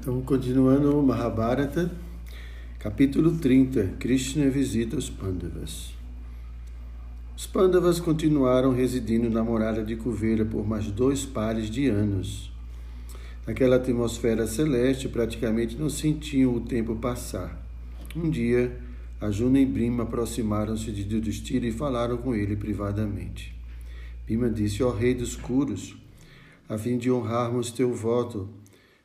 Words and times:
Então, 0.00 0.22
continuando 0.22 0.98
o 0.98 1.06
Mahabharata, 1.06 1.90
capítulo 2.78 3.36
30, 3.36 3.96
Krishna 3.98 4.48
visita 4.48 4.96
os 4.96 5.10
Pandavas. 5.10 5.92
Os 7.36 7.46
Pandavas 7.46 8.00
continuaram 8.00 8.72
residindo 8.72 9.28
na 9.28 9.44
morada 9.44 9.84
de 9.84 9.96
Kuvera 9.96 10.42
por 10.42 10.66
mais 10.66 10.86
dois 10.86 11.26
pares 11.26 11.68
de 11.68 11.88
anos. 11.88 12.50
Naquela 13.46 13.76
atmosfera 13.76 14.46
celeste, 14.46 15.06
praticamente 15.06 15.76
não 15.76 15.90
sentiam 15.90 16.54
o 16.54 16.60
tempo 16.60 16.96
passar. 16.96 17.62
Um 18.16 18.30
dia, 18.30 18.74
Ajuna 19.20 19.60
e 19.60 19.66
Brima 19.66 20.04
aproximaram-se 20.04 20.90
de 20.92 21.14
Yudhishthira 21.14 21.66
e 21.66 21.72
falaram 21.72 22.16
com 22.16 22.34
ele 22.34 22.56
privadamente. 22.56 23.54
Bima 24.26 24.48
disse, 24.48 24.82
oh, 24.82 24.92
rei 24.92 25.12
dos 25.12 25.36
curos, 25.36 25.94
a 26.66 26.78
fim 26.78 26.96
de 26.96 27.10
honrarmos 27.10 27.70
teu 27.70 27.92
voto, 27.92 28.48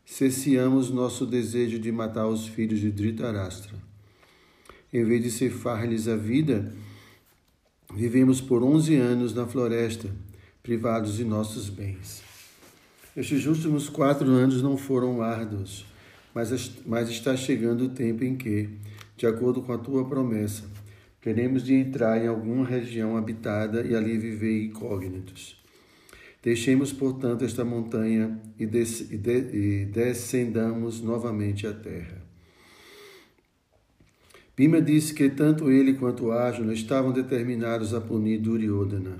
cesseamos 0.05 0.91
nosso 0.91 1.25
desejo 1.25 1.79
de 1.79 1.91
matar 1.91 2.27
os 2.27 2.47
filhos 2.47 2.79
de 2.79 2.91
Dhritarashtra. 2.91 3.73
Em 4.93 5.03
vez 5.03 5.23
de 5.23 5.31
cefar-lhes 5.31 6.07
a 6.07 6.15
vida, 6.15 6.71
vivemos 7.93 8.39
por 8.39 8.63
onze 8.63 8.95
anos 8.95 9.33
na 9.33 9.45
floresta, 9.45 10.09
privados 10.61 11.17
de 11.17 11.25
nossos 11.25 11.69
bens. 11.69 12.23
Estes 13.17 13.45
últimos 13.45 13.89
quatro 13.89 14.29
anos 14.29 14.61
não 14.61 14.77
foram 14.77 15.21
árduos, 15.21 15.85
mas, 16.33 16.71
mas 16.85 17.09
está 17.09 17.35
chegando 17.35 17.85
o 17.85 17.89
tempo 17.89 18.23
em 18.23 18.35
que, 18.35 18.69
de 19.17 19.25
acordo 19.25 19.61
com 19.61 19.73
a 19.73 19.77
tua 19.77 20.05
promessa, 20.07 20.63
teremos 21.21 21.63
de 21.63 21.73
entrar 21.73 22.23
em 22.23 22.27
alguma 22.27 22.65
região 22.65 23.17
habitada 23.17 23.85
e 23.85 23.95
ali 23.95 24.17
viver 24.17 24.65
incógnitos. 24.65 25.64
Deixemos, 26.45 26.93
portanto, 26.93 27.43
esta 27.43 27.65
montanha 27.65 28.39
e, 28.59 28.67
des 28.67 29.11
e, 29.11 29.17
de 29.17 29.81
e 29.81 29.85
descendamos 29.85 31.01
novamente 31.01 31.65
à 31.65 31.73
terra. 31.73 32.21
Bima 34.55 34.79
disse 34.79 35.11
que 35.11 35.27
tanto 35.27 35.71
ele 35.71 35.95
quanto 35.95 36.31
Arjuna 36.31 36.71
estavam 36.71 37.11
determinados 37.11 37.95
a 37.95 37.99
punir 37.99 38.37
Duryodhana, 38.37 39.17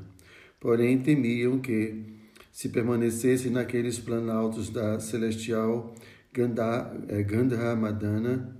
porém 0.60 1.00
temiam 1.02 1.58
que, 1.58 2.14
se 2.52 2.70
permanecessem 2.70 3.52
naqueles 3.52 3.98
planaltos 3.98 4.70
da 4.70 5.00
celestial 5.00 5.96
eh, 7.08 7.24
Gandhamadana, 7.24 8.56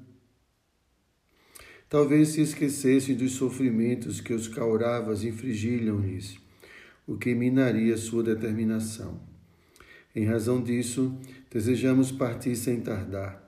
talvez 1.88 2.30
se 2.30 2.42
esquecessem 2.42 3.16
dos 3.16 3.34
sofrimentos 3.34 4.20
que 4.20 4.34
os 4.34 4.48
Kauravas 4.48 5.24
infligiram-lhes 5.24 6.44
o 7.08 7.18
que 7.18 7.36
minaria 7.36 7.98
sua 7.98 8.24
determinação. 8.24 9.20
Em 10.16 10.26
razão 10.26 10.62
disso, 10.62 11.18
desejamos 11.52 12.12
partir 12.12 12.56
sem 12.56 12.80
tardar. 12.80 13.44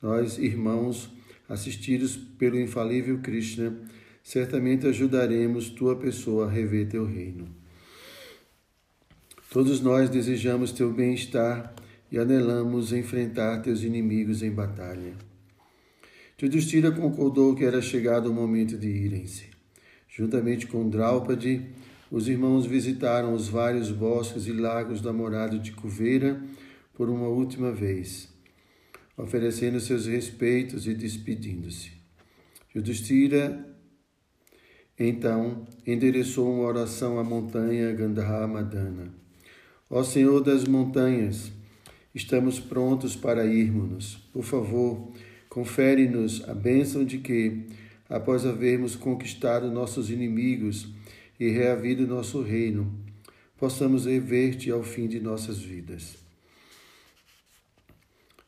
Nós, 0.00 0.38
irmãos, 0.38 1.12
assistidos 1.48 2.16
pelo 2.16 2.58
infalível 2.58 3.18
Krishna, 3.18 3.76
certamente 4.22 4.86
ajudaremos 4.86 5.70
tua 5.70 5.96
pessoa 5.96 6.46
a 6.46 6.50
rever 6.50 6.88
teu 6.88 7.04
reino. 7.04 7.48
Todos 9.50 9.80
nós 9.80 10.10
desejamos 10.10 10.72
teu 10.72 10.92
bem-estar 10.92 11.74
e 12.12 12.18
anelamos 12.18 12.92
enfrentar 12.92 13.62
teus 13.62 13.82
inimigos 13.82 14.42
em 14.42 14.50
batalha. 14.50 15.14
Yudhishthira 16.40 16.92
concordou 16.92 17.54
que 17.54 17.64
era 17.64 17.82
chegado 17.82 18.30
o 18.30 18.34
momento 18.34 18.78
de 18.78 18.88
irem-se. 18.88 19.46
Juntamente 20.08 20.66
com 20.66 20.88
Draupadi, 20.88 21.66
os 22.10 22.28
irmãos 22.28 22.64
visitaram 22.64 23.34
os 23.34 23.48
vários 23.48 23.90
bosques 23.90 24.46
e 24.46 24.52
lagos 24.52 25.00
da 25.00 25.12
morada 25.12 25.58
de 25.58 25.72
Cuveira 25.72 26.42
por 26.94 27.08
uma 27.08 27.28
última 27.28 27.70
vez, 27.70 28.28
oferecendo 29.16 29.78
seus 29.78 30.06
respeitos 30.06 30.86
e 30.86 30.94
despedindo-se. 30.94 31.92
Yudhishthira, 32.74 33.66
então, 34.98 35.66
endereçou 35.86 36.52
uma 36.52 36.64
oração 36.64 37.18
à 37.18 37.24
montanha 37.24 37.92
Gandhamadana. 37.92 39.14
Ó 39.88 40.02
Senhor 40.02 40.40
das 40.40 40.64
montanhas, 40.64 41.52
estamos 42.14 42.58
prontos 42.58 43.14
para 43.14 43.46
irmos-nos. 43.46 44.16
Por 44.32 44.42
favor, 44.42 45.12
confere-nos 45.48 46.48
a 46.48 46.54
bênção 46.54 47.04
de 47.04 47.18
que, 47.18 47.66
após 48.08 48.44
havermos 48.44 48.96
conquistado 48.96 49.70
nossos 49.70 50.10
inimigos, 50.10 50.88
e 51.38 51.48
reavive 51.50 52.04
o 52.04 52.06
nosso 52.06 52.42
reino, 52.42 52.92
possamos 53.56 54.06
rever-te 54.06 54.70
ao 54.70 54.82
fim 54.82 55.06
de 55.06 55.20
nossas 55.20 55.58
vidas. 55.58 56.16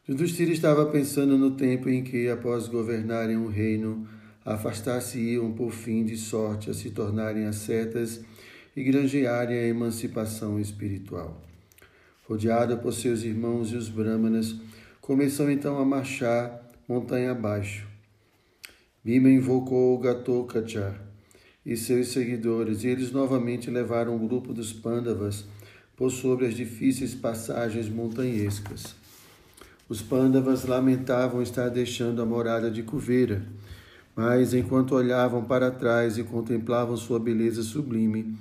Yudhishthira 0.09 0.51
estava 0.51 0.87
pensando 0.87 1.39
no 1.39 1.53
tempo 1.53 1.89
em 1.89 2.03
que, 2.03 2.29
após 2.29 2.67
governarem 2.67 3.37
um 3.37 3.47
reino, 3.47 4.09
afastar-se-iam 4.45 5.53
por 5.53 5.71
fim 5.71 6.05
de 6.05 6.17
sorte 6.17 6.71
a 6.71 6.75
se 6.75 6.91
tornarem 6.91 7.47
ascetas 7.47 8.21
e 8.77 8.83
granjearem 8.83 9.57
a 9.57 9.67
emancipação 9.67 10.59
espiritual. 10.59 11.41
Rodeado 12.29 12.79
por 12.79 12.93
seus 12.93 13.23
irmãos 13.23 13.73
e 13.73 13.77
os 13.77 13.89
brahmanas, 13.89 14.57
começou 15.01 15.51
então 15.51 15.79
a 15.79 15.85
marchar 15.85 16.61
montanha 16.89 17.33
abaixo. 17.33 17.87
Bima 19.05 19.29
invocou 19.29 19.97
o 19.97 19.99
Gatokacha, 19.99 21.10
e 21.71 21.77
seus 21.77 22.09
seguidores, 22.09 22.83
e 22.83 22.89
eles 22.89 23.13
novamente 23.13 23.71
levaram 23.71 24.17
o 24.17 24.19
grupo 24.19 24.53
dos 24.53 24.73
Pandavas 24.73 25.45
por 25.97 26.11
sobre 26.11 26.47
as 26.47 26.55
difíceis 26.55 27.15
passagens 27.15 27.89
montanhescas. 27.89 28.97
Os 29.89 30.03
Pandavas 30.03 30.65
lamentavam 30.65 31.41
estar 31.41 31.69
deixando 31.69 32.21
a 32.21 32.27
morada 32.27 32.69
de 32.73 32.83
Cuveira, 32.83 33.47
mas 34.17 34.53
enquanto 34.53 34.97
olhavam 34.97 35.45
para 35.45 35.71
trás 35.71 36.19
e 36.19 36.25
contemplavam 36.25 36.97
sua 36.97 37.21
beleza 37.21 37.63
sublime, 37.63 38.37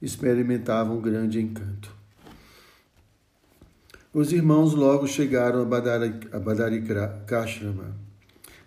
experimentavam 0.00 1.00
grande 1.00 1.40
encanto. 1.40 1.92
Os 4.14 4.32
irmãos 4.32 4.74
logo 4.74 5.08
chegaram 5.08 5.62
a 5.62 6.38
Badarikashrama. 6.38 7.96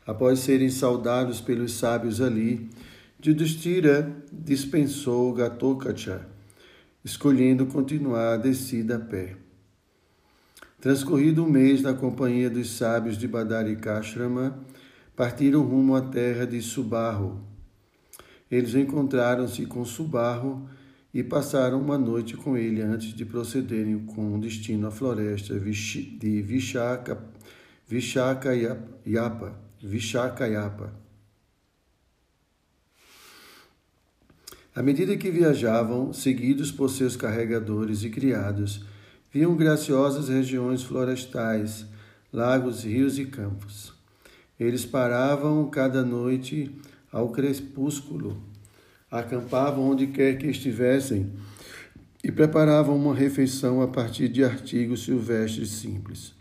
Após 0.06 0.40
serem 0.40 0.70
saudados 0.70 1.40
pelos 1.40 1.72
sábios 1.72 2.20
ali, 2.20 2.70
Yudhishthira 3.26 4.14
dispensou 4.34 5.34
Gatokacha, 5.34 6.28
escolhendo 7.06 7.66
continuar 7.66 8.34
a 8.34 8.38
descida 8.38 8.98
a 8.98 9.00
pé. 9.00 9.38
Transcorrido 10.82 11.46
um 11.46 11.50
mês 11.50 11.82
na 11.82 11.94
companhia 11.94 12.50
dos 12.50 12.72
sábios 12.72 13.18
de 13.18 13.26
Badarikashrama, 13.26 14.60
partiram 15.16 15.62
rumo 15.62 15.96
à 15.96 16.02
terra 16.02 16.46
de 16.46 16.62
Subarro. 16.62 17.42
Eles 18.52 18.76
encontraram-se 18.76 19.66
com 19.68 19.86
Subarro 19.86 20.68
e 21.14 21.24
passaram 21.24 21.80
uma 21.80 21.98
noite 21.98 22.36
com 22.36 22.58
ele 22.58 22.82
antes 22.82 23.14
de 23.14 23.24
procederem 23.24 24.00
com 24.00 24.38
destino 24.38 24.88
à 24.88 24.92
floresta 24.92 25.58
de 25.58 26.42
Vishaka, 26.42 27.24
Vishakayapa. 27.88 29.58
Vishakayapa. 29.82 31.03
À 34.76 34.82
medida 34.82 35.16
que 35.16 35.30
viajavam, 35.30 36.12
seguidos 36.12 36.72
por 36.72 36.90
seus 36.90 37.16
carregadores 37.16 38.04
e 38.04 38.10
criados, 38.10 38.84
viam 39.32 39.56
graciosas 39.56 40.30
regiões 40.30 40.82
florestais, 40.82 41.86
lagos, 42.32 42.84
rios 42.84 43.20
e 43.20 43.26
campos. 43.26 43.94
Eles 44.60 44.84
paravam 44.84 45.70
cada 45.70 46.04
noite 46.04 46.72
ao 47.12 47.30
crepúsculo, 47.30 48.42
acampavam 49.12 49.92
onde 49.92 50.08
quer 50.08 50.40
que 50.40 50.48
estivessem 50.48 51.32
e 52.24 52.32
preparavam 52.32 52.96
uma 52.96 53.14
refeição 53.14 53.80
a 53.80 53.88
partir 53.88 54.28
de 54.28 54.44
artigos 54.44 55.04
silvestres 55.04 55.70
simples. 55.70 56.34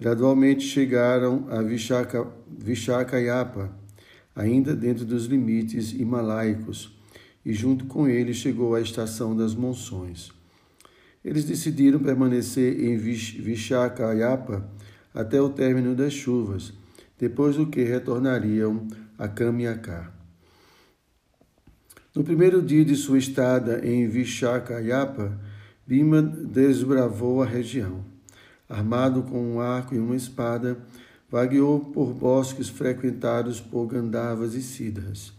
Gradualmente 0.00 0.64
chegaram 0.64 1.46
a 1.48 1.62
Vishaka, 1.62 2.26
Vishakayapa, 2.58 3.70
ainda 4.34 4.74
dentro 4.74 5.04
dos 5.04 5.26
limites 5.26 5.92
himalaicos, 5.92 6.98
e 7.44 7.52
junto 7.52 7.86
com 7.86 8.08
ele 8.08 8.34
chegou 8.34 8.74
a 8.74 8.80
estação 8.80 9.36
das 9.36 9.54
monções. 9.54 10.30
Eles 11.24 11.44
decidiram 11.44 11.98
permanecer 11.98 12.82
em 12.82 12.96
Vishakayapa 12.96 14.68
até 15.14 15.40
o 15.40 15.50
término 15.50 15.94
das 15.94 16.12
chuvas, 16.12 16.72
depois 17.18 17.56
do 17.56 17.66
que 17.66 17.82
retornariam 17.82 18.86
a 19.18 19.28
Kamiaka. 19.28 20.12
No 22.14 22.24
primeiro 22.24 22.62
dia 22.62 22.84
de 22.84 22.96
sua 22.96 23.18
estada 23.18 23.86
em 23.86 24.08
Vishakayapa, 24.08 25.38
Bima 25.86 26.22
desbravou 26.22 27.42
a 27.42 27.46
região. 27.46 28.04
Armado 28.68 29.22
com 29.22 29.54
um 29.54 29.60
arco 29.60 29.94
e 29.94 29.98
uma 29.98 30.16
espada, 30.16 30.78
vagueou 31.28 31.80
por 31.80 32.14
bosques 32.14 32.68
frequentados 32.68 33.60
por 33.60 33.86
Gandavas 33.86 34.54
e 34.54 34.62
Sidras. 34.62 35.32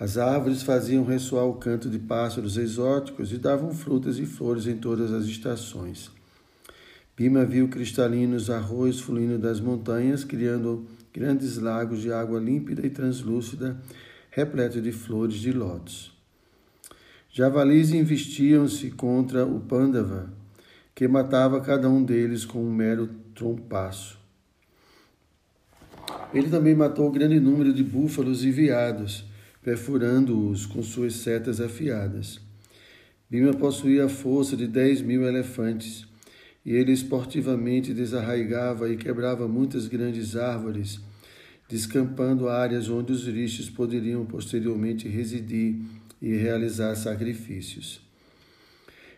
As 0.00 0.16
árvores 0.16 0.62
faziam 0.62 1.04
ressoar 1.04 1.44
o 1.44 1.56
canto 1.56 1.90
de 1.90 1.98
pássaros 1.98 2.56
exóticos 2.56 3.34
e 3.34 3.36
davam 3.36 3.74
frutas 3.74 4.18
e 4.18 4.24
flores 4.24 4.66
em 4.66 4.78
todas 4.78 5.12
as 5.12 5.26
estações. 5.26 6.10
Bima 7.14 7.44
viu 7.44 7.68
cristalinos 7.68 8.48
arroios 8.48 8.98
fluindo 8.98 9.36
das 9.36 9.60
montanhas, 9.60 10.24
criando 10.24 10.86
grandes 11.12 11.58
lagos 11.58 12.00
de 12.00 12.10
água 12.10 12.40
límpida 12.40 12.86
e 12.86 12.88
translúcida, 12.88 13.76
repleto 14.30 14.80
de 14.80 14.90
flores 14.90 15.34
de 15.34 15.52
lótus. 15.52 16.16
Javalis 17.30 17.92
investiam-se 17.92 18.92
contra 18.92 19.44
o 19.44 19.60
Pandava, 19.60 20.32
que 20.94 21.06
matava 21.06 21.60
cada 21.60 21.90
um 21.90 22.02
deles 22.02 22.46
com 22.46 22.64
um 22.64 22.72
mero 22.72 23.06
trompaço. 23.34 24.18
Ele 26.32 26.48
também 26.48 26.74
matou 26.74 27.06
um 27.06 27.12
grande 27.12 27.38
número 27.38 27.74
de 27.74 27.84
búfalos 27.84 28.46
e 28.46 28.50
veados, 28.50 29.28
perfurando-os 29.62 30.66
com 30.66 30.82
suas 30.82 31.14
setas 31.14 31.60
afiadas. 31.60 32.40
Bima 33.28 33.52
possuía 33.52 34.06
a 34.06 34.08
força 34.08 34.56
de 34.56 34.66
dez 34.66 35.00
mil 35.00 35.24
elefantes 35.24 36.06
e 36.64 36.72
ele 36.72 36.92
esportivamente 36.92 37.94
desarraigava 37.94 38.90
e 38.90 38.96
quebrava 38.96 39.46
muitas 39.46 39.86
grandes 39.86 40.36
árvores, 40.36 41.00
descampando 41.68 42.48
áreas 42.48 42.88
onde 42.88 43.12
os 43.12 43.26
rishis 43.26 43.70
poderiam 43.70 44.26
posteriormente 44.26 45.08
residir 45.08 45.76
e 46.20 46.34
realizar 46.34 46.94
sacrifícios. 46.96 48.00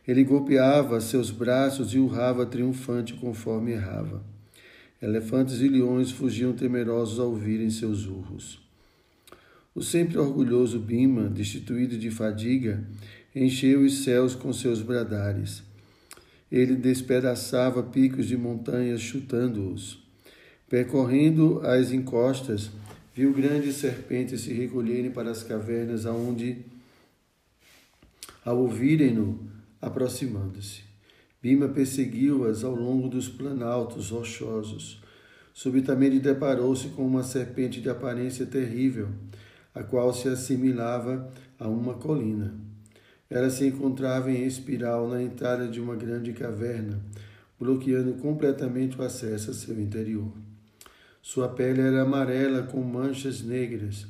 Ele 0.06 0.24
golpeava 0.24 1.00
seus 1.00 1.30
braços 1.30 1.94
e 1.94 1.98
urrava 1.98 2.44
triunfante 2.44 3.14
conforme 3.14 3.72
errava. 3.72 4.22
Elefantes 5.00 5.60
e 5.60 5.68
leões 5.68 6.10
fugiam 6.10 6.52
temerosos 6.52 7.18
ao 7.18 7.30
ouvirem 7.30 7.70
seus 7.70 8.06
urros. 8.06 8.61
O 9.74 9.82
sempre 9.82 10.18
orgulhoso 10.18 10.78
Bima, 10.78 11.28
destituído 11.28 11.96
de 11.96 12.10
fadiga, 12.10 12.84
encheu 13.34 13.80
os 13.80 14.04
céus 14.04 14.34
com 14.34 14.52
seus 14.52 14.82
bradares. 14.82 15.62
Ele 16.50 16.76
despedaçava 16.76 17.82
picos 17.82 18.26
de 18.26 18.36
montanhas, 18.36 19.00
chutando-os. 19.00 20.02
Percorrendo 20.68 21.60
as 21.64 21.90
encostas, 21.90 22.70
viu 23.14 23.32
grandes 23.32 23.76
serpentes 23.76 24.42
se 24.42 24.52
recolherem 24.52 25.10
para 25.10 25.30
as 25.30 25.42
cavernas, 25.42 26.04
aonde, 26.04 26.58
ao 28.44 28.58
ouvirem-no, 28.58 29.50
aproximando-se. 29.80 30.82
Bima 31.42 31.68
perseguiu-as 31.68 32.62
ao 32.62 32.74
longo 32.74 33.08
dos 33.08 33.28
planaltos 33.28 34.10
rochosos. 34.10 35.02
Subitamente 35.54 36.18
deparou-se 36.18 36.88
com 36.88 37.06
uma 37.06 37.22
serpente 37.22 37.80
de 37.80 37.88
aparência 37.88 38.46
terrível, 38.46 39.08
a 39.74 39.82
qual 39.82 40.12
se 40.12 40.28
assimilava 40.28 41.30
a 41.58 41.68
uma 41.68 41.94
colina. 41.94 42.54
Ela 43.28 43.48
se 43.48 43.66
encontrava 43.66 44.30
em 44.30 44.44
espiral 44.44 45.08
na 45.08 45.22
entrada 45.22 45.66
de 45.66 45.80
uma 45.80 45.96
grande 45.96 46.32
caverna, 46.32 47.00
bloqueando 47.58 48.14
completamente 48.14 48.98
o 48.98 49.02
acesso 49.02 49.50
a 49.50 49.54
seu 49.54 49.80
interior. 49.80 50.32
Sua 51.22 51.48
pele 51.48 51.80
era 51.80 52.02
amarela 52.02 52.64
com 52.64 52.82
manchas 52.82 53.42
negras, 53.42 54.06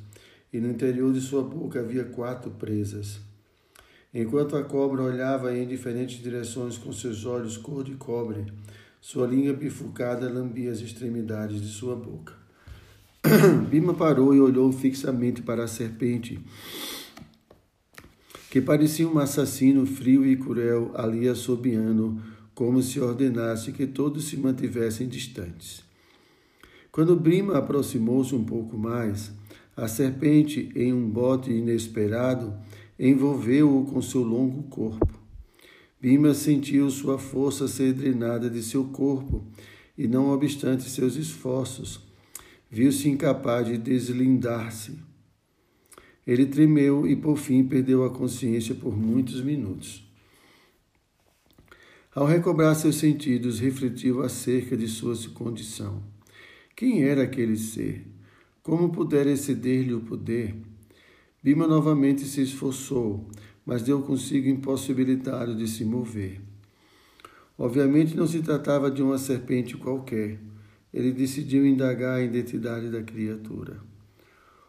e 0.52 0.58
no 0.58 0.70
interior 0.70 1.12
de 1.12 1.20
sua 1.20 1.42
boca 1.42 1.80
havia 1.80 2.04
quatro 2.04 2.50
presas. 2.50 3.20
Enquanto 4.12 4.56
a 4.56 4.64
cobra 4.64 5.02
olhava 5.02 5.56
em 5.56 5.66
diferentes 5.66 6.22
direções 6.22 6.76
com 6.76 6.92
seus 6.92 7.24
olhos 7.24 7.56
cor 7.56 7.84
de 7.84 7.94
cobre, 7.94 8.52
sua 9.00 9.26
língua 9.26 9.52
bifurcada 9.52 10.28
lambia 10.28 10.70
as 10.70 10.80
extremidades 10.80 11.60
de 11.60 11.68
sua 11.68 11.96
boca. 11.96 12.41
Bima 13.70 13.94
parou 13.94 14.34
e 14.34 14.40
olhou 14.40 14.72
fixamente 14.72 15.42
para 15.42 15.64
a 15.64 15.68
serpente 15.68 16.40
que 18.52 18.60
parecia 18.60 19.08
um 19.08 19.18
assassino 19.18 19.86
frio 19.86 20.26
e 20.26 20.36
cruel 20.36 20.90
ali 20.94 21.26
assobiando, 21.26 22.20
como 22.54 22.82
se 22.82 23.00
ordenasse 23.00 23.72
que 23.72 23.86
todos 23.86 24.26
se 24.26 24.36
mantivessem 24.36 25.08
distantes. 25.08 25.82
Quando 26.90 27.16
Brima 27.16 27.56
aproximou-se 27.56 28.34
um 28.34 28.44
pouco 28.44 28.76
mais, 28.76 29.32
a 29.74 29.88
serpente, 29.88 30.70
em 30.76 30.92
um 30.92 31.08
bote 31.08 31.50
inesperado, 31.50 32.52
envolveu-o 32.98 33.86
com 33.86 34.02
seu 34.02 34.22
longo 34.22 34.64
corpo. 34.64 35.18
Bima 35.98 36.34
sentiu 36.34 36.90
sua 36.90 37.18
força 37.18 37.66
ser 37.66 37.94
drenada 37.94 38.50
de 38.50 38.62
seu 38.62 38.84
corpo 38.84 39.46
e, 39.96 40.06
não 40.06 40.28
obstante 40.28 40.90
seus 40.90 41.16
esforços, 41.16 42.11
viu-se 42.72 43.06
incapaz 43.06 43.66
de 43.66 43.76
deslindar-se. 43.76 44.98
Ele 46.26 46.46
tremeu 46.46 47.06
e, 47.06 47.14
por 47.14 47.36
fim, 47.36 47.62
perdeu 47.62 48.02
a 48.02 48.10
consciência 48.10 48.74
por 48.74 48.96
muitos 48.96 49.42
minutos. 49.42 50.10
Ao 52.14 52.24
recobrar 52.24 52.74
seus 52.74 52.96
sentidos, 52.96 53.60
refletiu 53.60 54.22
acerca 54.22 54.74
de 54.74 54.88
sua 54.88 55.14
condição. 55.34 56.02
Quem 56.74 57.02
era 57.04 57.24
aquele 57.24 57.58
ser? 57.58 58.06
Como 58.62 58.90
pudera 58.90 59.30
exceder-lhe 59.30 59.92
o 59.92 60.00
poder? 60.00 60.54
Bima 61.42 61.66
novamente 61.66 62.22
se 62.22 62.40
esforçou, 62.40 63.28
mas 63.66 63.82
deu 63.82 64.00
consigo 64.00 64.48
impossibilitado 64.48 65.54
de 65.54 65.68
se 65.68 65.84
mover. 65.84 66.40
Obviamente 67.58 68.16
não 68.16 68.26
se 68.26 68.40
tratava 68.40 68.90
de 68.90 69.02
uma 69.02 69.18
serpente 69.18 69.76
qualquer. 69.76 70.40
Ele 70.92 71.12
decidiu 71.12 71.66
indagar 71.66 72.18
a 72.18 72.22
identidade 72.22 72.90
da 72.90 73.02
criatura. 73.02 73.78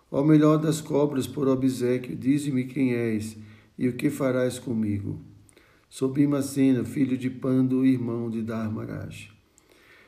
Ó 0.10 0.24
melhor 0.24 0.58
das 0.58 0.80
cobras 0.80 1.28
por 1.28 1.48
obsequio, 1.48 2.16
dize-me 2.16 2.66
quem 2.66 2.94
és 2.94 3.36
e 3.78 3.88
o 3.88 3.94
que 3.94 4.10
farás 4.10 4.60
comigo. 4.60 5.20
Sou 5.90 6.10
Bimacena, 6.10 6.84
filho 6.84 7.18
de 7.18 7.30
Pando, 7.30 7.86
irmão 7.86 8.30
de 8.30 8.42
Dharmaraj. 8.42 9.32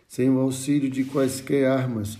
Sem 0.08 0.30
o 0.30 0.40
auxílio 0.40 0.90
de 0.90 1.04
quaisquer 1.04 1.68
armas, 1.68 2.18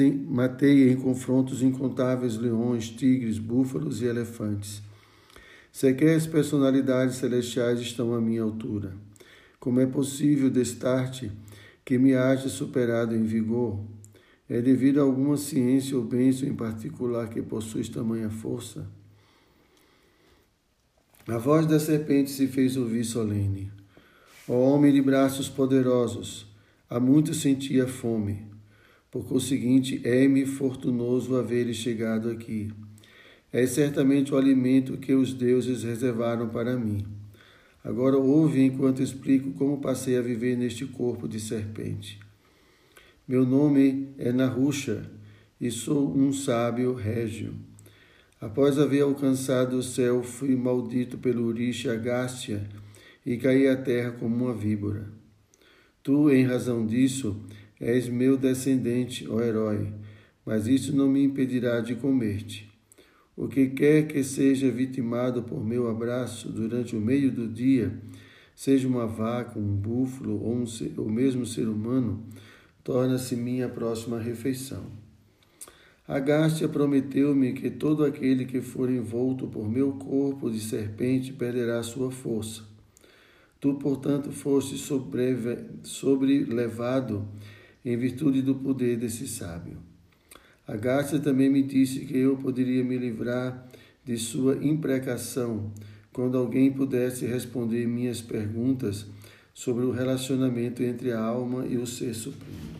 em, 0.00 0.12
matei 0.12 0.90
em 0.90 0.96
confrontos 0.96 1.62
incontáveis 1.62 2.36
leões, 2.36 2.88
tigres, 2.90 3.38
búfalos 3.38 4.02
e 4.02 4.04
elefantes. 4.04 4.82
Sequer 5.72 6.16
as 6.16 6.26
personalidades 6.26 7.16
celestiais 7.16 7.80
estão 7.80 8.14
à 8.14 8.20
minha 8.20 8.42
altura. 8.42 8.92
Como 9.60 9.80
é 9.80 9.86
possível 9.86 10.50
destar-te 10.50 11.30
que 11.88 11.96
me 11.96 12.14
haja 12.14 12.50
superado 12.50 13.16
em 13.16 13.22
vigor? 13.22 13.82
É 14.46 14.60
devido 14.60 15.00
a 15.00 15.04
alguma 15.04 15.38
ciência 15.38 15.96
ou 15.96 16.04
bênção 16.04 16.46
em 16.46 16.54
particular 16.54 17.30
que 17.30 17.40
possui 17.40 17.82
tamanha 17.88 18.28
força? 18.28 18.86
A 21.26 21.38
voz 21.38 21.64
da 21.64 21.80
serpente 21.80 22.30
se 22.30 22.46
fez 22.46 22.76
ouvir 22.76 23.04
solene. 23.04 23.72
Ó 24.46 24.52
homem 24.52 24.92
de 24.92 25.00
braços 25.00 25.48
poderosos, 25.48 26.46
há 26.90 27.00
muito 27.00 27.32
sentia 27.32 27.88
fome. 27.88 28.44
Por 29.10 29.24
conseguinte, 29.24 30.02
é-me 30.04 30.44
fortunoso 30.44 31.36
haver 31.36 31.72
chegado 31.72 32.28
aqui. 32.28 32.70
É 33.50 33.66
certamente 33.66 34.34
o 34.34 34.36
alimento 34.36 34.98
que 34.98 35.14
os 35.14 35.32
deuses 35.32 35.84
reservaram 35.84 36.50
para 36.50 36.76
mim. 36.76 37.17
Agora 37.82 38.16
ouve 38.18 38.62
enquanto 38.62 39.02
explico 39.02 39.52
como 39.52 39.80
passei 39.80 40.16
a 40.16 40.22
viver 40.22 40.56
neste 40.56 40.84
corpo 40.84 41.28
de 41.28 41.38
serpente. 41.38 42.18
Meu 43.26 43.46
nome 43.46 44.14
é 44.18 44.32
Narusha 44.32 45.10
e 45.60 45.70
sou 45.70 46.16
um 46.16 46.32
sábio 46.32 46.94
régio. 46.94 47.54
Após 48.40 48.78
haver 48.78 49.02
alcançado 49.02 49.76
o 49.76 49.82
céu, 49.82 50.22
fui 50.22 50.54
maldito 50.54 51.18
pelo 51.18 51.44
Urish 51.46 51.88
Agastya 51.88 52.68
e 53.24 53.36
caí 53.36 53.66
à 53.66 53.76
terra 53.76 54.12
como 54.12 54.44
uma 54.44 54.54
víbora. 54.54 55.10
Tu, 56.02 56.30
em 56.30 56.44
razão 56.44 56.86
disso, 56.86 57.36
és 57.80 58.08
meu 58.08 58.36
descendente, 58.36 59.26
ó 59.28 59.40
herói, 59.40 59.92
mas 60.46 60.66
isso 60.66 60.94
não 60.94 61.08
me 61.08 61.22
impedirá 61.22 61.80
de 61.80 61.94
comer-te. 61.96 62.67
O 63.40 63.46
que 63.46 63.68
quer 63.68 64.08
que 64.08 64.24
seja 64.24 64.68
vitimado 64.68 65.44
por 65.44 65.64
meu 65.64 65.88
abraço 65.88 66.50
durante 66.50 66.96
o 66.96 67.00
meio 67.00 67.30
do 67.30 67.46
dia, 67.46 67.96
seja 68.52 68.88
uma 68.88 69.06
vaca, 69.06 69.56
um 69.56 69.76
búfalo 69.76 70.42
ou 70.42 70.56
um 70.56 70.66
ser, 70.66 70.98
o 70.98 71.08
mesmo 71.08 71.46
ser 71.46 71.68
humano, 71.68 72.26
torna-se 72.82 73.36
minha 73.36 73.68
próxima 73.68 74.18
refeição. 74.18 74.86
Agástia 76.06 76.68
prometeu-me 76.68 77.52
que 77.52 77.70
todo 77.70 78.04
aquele 78.04 78.44
que 78.44 78.60
for 78.60 78.90
envolto 78.90 79.46
por 79.46 79.70
meu 79.70 79.92
corpo 79.92 80.50
de 80.50 80.58
serpente 80.58 81.32
perderá 81.32 81.80
sua 81.84 82.10
força. 82.10 82.64
Tu, 83.60 83.72
portanto, 83.74 84.32
foste 84.32 84.76
sobrelevado 85.84 87.28
em 87.84 87.96
virtude 87.96 88.42
do 88.42 88.56
poder 88.56 88.96
desse 88.96 89.28
sábio. 89.28 89.87
Agástia 90.68 91.18
também 91.18 91.48
me 91.48 91.62
disse 91.62 92.00
que 92.00 92.18
eu 92.18 92.36
poderia 92.36 92.84
me 92.84 92.98
livrar 92.98 93.66
de 94.04 94.18
sua 94.18 94.62
imprecação 94.62 95.72
quando 96.12 96.36
alguém 96.36 96.70
pudesse 96.70 97.24
responder 97.24 97.86
minhas 97.86 98.20
perguntas 98.20 99.06
sobre 99.54 99.86
o 99.86 99.90
relacionamento 99.90 100.82
entre 100.82 101.10
a 101.10 101.18
alma 101.18 101.64
e 101.66 101.78
o 101.78 101.86
ser 101.86 102.12
supremo. 102.12 102.76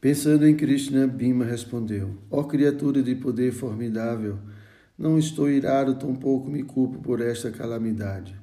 Pensando 0.00 0.46
em 0.46 0.54
Krishna, 0.54 1.08
Bhima 1.08 1.44
respondeu: 1.44 2.16
Ó 2.30 2.38
oh, 2.38 2.44
criatura 2.44 3.02
de 3.02 3.16
poder 3.16 3.50
formidável, 3.50 4.38
não 4.96 5.18
estou 5.18 5.50
irado, 5.50 5.96
tampouco 5.96 6.48
me 6.48 6.62
culpo 6.62 7.00
por 7.00 7.20
esta 7.20 7.50
calamidade. 7.50 8.36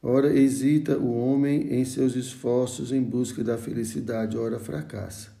Ora 0.00 0.32
hesita 0.32 0.96
o 0.96 1.12
homem 1.12 1.74
em 1.74 1.84
seus 1.84 2.14
esforços 2.14 2.92
em 2.92 3.02
busca 3.02 3.42
da 3.42 3.58
felicidade, 3.58 4.36
ora 4.36 4.60
fracassa. 4.60 5.31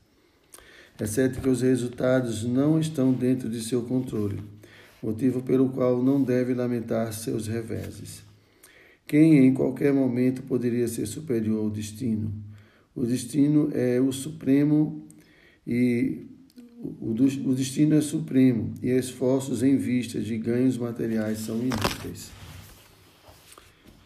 É 1.02 1.06
certo 1.06 1.40
que 1.40 1.48
os 1.48 1.62
resultados 1.62 2.44
não 2.44 2.78
estão 2.78 3.12
dentro 3.12 3.48
de 3.48 3.60
seu 3.60 3.82
controle, 3.82 4.38
motivo 5.02 5.42
pelo 5.42 5.68
qual 5.68 6.00
não 6.00 6.22
deve 6.22 6.54
lamentar 6.54 7.12
seus 7.12 7.48
reveses. 7.48 8.22
Quem 9.04 9.44
em 9.44 9.52
qualquer 9.52 9.92
momento 9.92 10.44
poderia 10.44 10.86
ser 10.86 11.06
superior 11.06 11.58
ao 11.58 11.70
destino? 11.70 12.32
O 12.94 13.04
destino 13.04 13.68
é 13.74 14.00
o 14.00 14.12
supremo 14.12 15.04
e 15.66 16.24
o, 17.00 17.52
destino 17.52 17.96
é 17.96 18.00
supremo 18.00 18.72
e 18.80 18.88
esforços 18.90 19.64
em 19.64 19.76
vista 19.76 20.20
de 20.20 20.38
ganhos 20.38 20.78
materiais 20.78 21.38
são 21.38 21.56
inúteis. 21.56 22.30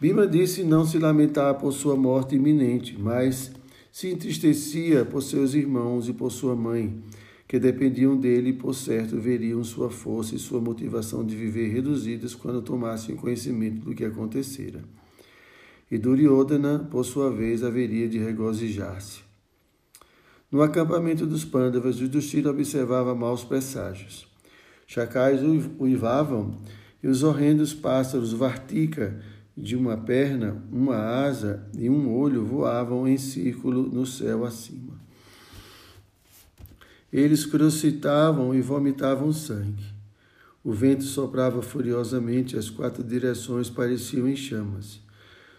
Bima 0.01 0.25
disse 0.25 0.63
não 0.63 0.83
se 0.83 0.97
lamentar 0.97 1.59
por 1.59 1.71
sua 1.73 1.95
morte 1.95 2.33
iminente, 2.33 2.97
mas 2.97 3.51
se 3.97 4.11
entristecia 4.11 5.03
por 5.03 5.23
seus 5.23 5.55
irmãos 5.55 6.07
e 6.07 6.13
por 6.13 6.31
sua 6.31 6.55
mãe, 6.55 7.01
que 7.47 7.57
dependiam 7.57 8.15
dele 8.15 8.51
e, 8.51 8.53
por 8.53 8.75
certo, 8.75 9.19
veriam 9.19 9.63
sua 9.63 9.89
força 9.89 10.35
e 10.35 10.37
sua 10.37 10.61
motivação 10.61 11.25
de 11.25 11.35
viver 11.35 11.69
reduzidas 11.69 12.35
quando 12.35 12.61
tomassem 12.61 13.15
conhecimento 13.15 13.83
do 13.83 13.95
que 13.95 14.05
acontecera. 14.05 14.83
E 15.89 15.97
Duryodhana, 15.97 16.77
por 16.77 17.03
sua 17.03 17.31
vez, 17.31 17.63
haveria 17.63 18.07
de 18.07 18.19
regozijar-se. 18.19 19.21
No 20.51 20.61
acampamento 20.61 21.25
dos 21.25 21.43
Pandavas, 21.43 21.97
Yudhishthira 21.97 22.51
observava 22.51 23.15
maus 23.15 23.43
presságios. 23.43 24.27
Chacais 24.85 25.41
uivavam 25.79 26.59
e 27.01 27.07
os 27.07 27.23
horrendos 27.23 27.73
pássaros 27.73 28.31
Vartika 28.31 29.19
de 29.57 29.75
uma 29.75 29.97
perna, 29.97 30.63
uma 30.71 30.95
asa 30.95 31.67
e 31.75 31.89
um 31.89 32.13
olho 32.13 32.45
voavam 32.45 33.07
em 33.07 33.17
círculo 33.17 33.89
no 33.89 34.05
céu 34.05 34.45
acima. 34.45 34.93
Eles 37.11 37.45
crocitavam 37.45 38.53
e 38.53 38.61
vomitavam 38.61 39.33
sangue. 39.33 39.83
O 40.63 40.71
vento 40.71 41.05
soprava 41.05 41.61
furiosamente, 41.61 42.57
as 42.57 42.69
quatro 42.69 43.03
direções 43.03 43.69
pareciam 43.69 44.27
em 44.27 44.35
chamas. 44.35 44.99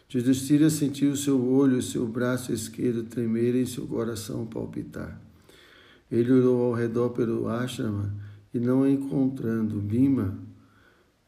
Judistira 0.08 0.70
sentiu 0.70 1.16
seu 1.16 1.44
olho 1.50 1.78
e 1.78 1.82
seu 1.82 2.06
braço 2.06 2.52
esquerdo 2.52 3.02
tremer 3.02 3.54
e 3.54 3.66
seu 3.66 3.86
coração 3.86 4.46
palpitar. 4.46 5.20
Ele 6.10 6.32
olhou 6.32 6.62
ao 6.62 6.72
redor 6.72 7.10
pelo 7.10 7.48
ashrama 7.48 8.14
e, 8.54 8.60
não 8.60 8.88
encontrando 8.88 9.80
Bima, 9.80 10.38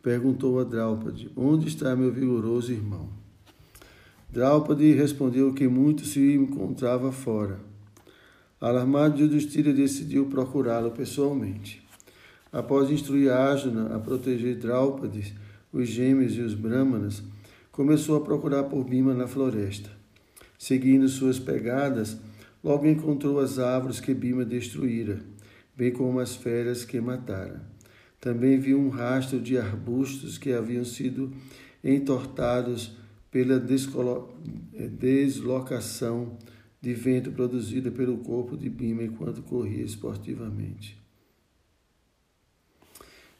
perguntou 0.02 0.60
a 0.60 0.64
Draupadi: 0.64 1.30
Onde 1.36 1.68
está 1.68 1.94
meu 1.94 2.12
vigoroso 2.12 2.72
irmão? 2.72 3.08
Draupadi 4.30 4.92
respondeu 4.92 5.52
que 5.52 5.66
muito 5.66 6.04
se 6.04 6.34
encontrava 6.34 7.10
fora. 7.10 7.58
Alarmado, 8.60 9.20
Yudhishthira 9.20 9.72
decidiu 9.72 10.26
procurá-lo 10.26 10.90
pessoalmente. 10.90 11.82
Após 12.52 12.90
instruir 12.90 13.32
Arjuna 13.32 13.94
a 13.94 13.98
proteger 13.98 14.56
Draupadi, 14.56 15.34
os 15.72 15.88
gêmeos 15.88 16.36
e 16.36 16.40
os 16.40 16.54
brahmanas, 16.54 17.22
começou 17.72 18.16
a 18.16 18.20
procurar 18.20 18.64
por 18.64 18.84
Bima 18.84 19.14
na 19.14 19.26
floresta. 19.26 19.90
Seguindo 20.58 21.08
suas 21.08 21.38
pegadas, 21.38 22.18
logo 22.62 22.86
encontrou 22.86 23.40
as 23.40 23.58
árvores 23.58 24.00
que 24.00 24.12
Bima 24.12 24.44
destruíra, 24.44 25.20
bem 25.76 25.90
como 25.90 26.20
as 26.20 26.34
feras 26.36 26.84
que 26.84 27.00
matara. 27.00 27.69
Também 28.20 28.58
viu 28.58 28.78
um 28.78 28.90
rastro 28.90 29.40
de 29.40 29.56
arbustos 29.56 30.36
que 30.36 30.52
haviam 30.52 30.84
sido 30.84 31.32
entortados 31.82 32.94
pela 33.30 33.56
eh, 34.74 34.88
deslocação 34.88 36.36
de 36.80 36.92
vento 36.92 37.30
produzida 37.30 37.90
pelo 37.90 38.18
corpo 38.18 38.56
de 38.56 38.68
Bima 38.68 39.02
enquanto 39.02 39.42
corria 39.42 39.84
esportivamente. 39.84 41.00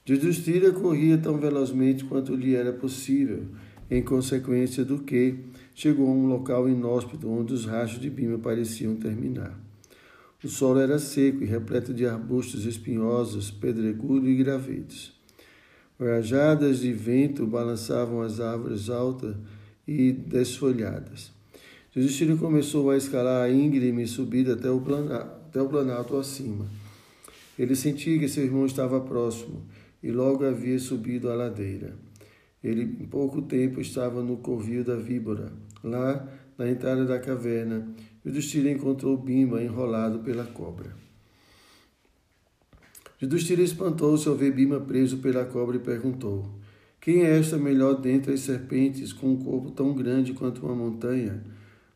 Judistira 0.04 0.72
corria 0.72 1.18
tão 1.18 1.38
velozmente 1.38 2.04
quanto 2.04 2.34
lhe 2.34 2.54
era 2.54 2.72
possível, 2.72 3.46
em 3.90 4.02
consequência 4.02 4.84
do 4.84 5.00
que 5.00 5.38
chegou 5.74 6.08
a 6.08 6.12
um 6.12 6.26
local 6.26 6.68
inóspito 6.68 7.28
onde 7.28 7.52
os 7.52 7.64
rastros 7.64 8.00
de 8.00 8.08
Bima 8.08 8.38
pareciam 8.38 8.96
terminar. 8.96 9.69
O 10.42 10.48
solo 10.48 10.80
era 10.80 10.98
seco 10.98 11.42
e 11.44 11.46
repleto 11.46 11.92
de 11.92 12.06
arbustos 12.06 12.64
espinhosos, 12.64 13.50
pedregulho 13.50 14.28
e 14.28 14.36
gravetos. 14.36 15.12
Rajadas 15.98 16.80
de 16.80 16.94
vento 16.94 17.46
balançavam 17.46 18.22
as 18.22 18.40
árvores 18.40 18.88
altas 18.88 19.36
e 19.86 20.12
desfolhadas. 20.12 21.30
Justino 21.94 22.38
começou 22.38 22.88
a 22.88 22.96
escalar 22.96 23.44
a 23.44 23.50
íngreme 23.50 24.06
subida 24.06 24.54
até 24.54 24.70
o, 24.70 24.80
planalto, 24.80 25.30
até 25.48 25.60
o 25.60 25.68
planalto 25.68 26.16
acima. 26.16 26.66
Ele 27.58 27.76
sentia 27.76 28.18
que 28.18 28.28
seu 28.28 28.44
irmão 28.44 28.64
estava 28.64 28.98
próximo 29.00 29.66
e 30.02 30.10
logo 30.10 30.46
havia 30.46 30.78
subido 30.78 31.28
a 31.28 31.34
ladeira. 31.34 31.94
Ele, 32.64 32.82
em 32.82 33.06
pouco 33.06 33.42
tempo, 33.42 33.80
estava 33.80 34.22
no 34.22 34.38
covil 34.38 34.82
da 34.84 34.96
víbora, 34.96 35.52
lá 35.84 36.26
na 36.56 36.70
entrada 36.70 37.04
da 37.04 37.18
caverna, 37.18 37.86
Yudhishthira 38.24 38.70
encontrou 38.70 39.16
Bima 39.16 39.62
enrolado 39.62 40.18
pela 40.18 40.44
cobra. 40.44 40.94
Yudhishthira 43.22 43.62
espantou-se 43.62 44.28
ao 44.28 44.34
ver 44.34 44.52
Bima 44.52 44.78
preso 44.78 45.18
pela 45.18 45.44
cobra 45.46 45.76
e 45.76 45.80
perguntou: 45.80 46.46
Quem 47.00 47.22
é 47.22 47.38
esta 47.38 47.56
melhor 47.56 47.94
dentre 47.94 48.34
as 48.34 48.40
serpentes, 48.40 49.12
com 49.12 49.32
um 49.32 49.42
corpo 49.42 49.70
tão 49.70 49.94
grande 49.94 50.34
quanto 50.34 50.66
uma 50.66 50.74
montanha? 50.74 51.42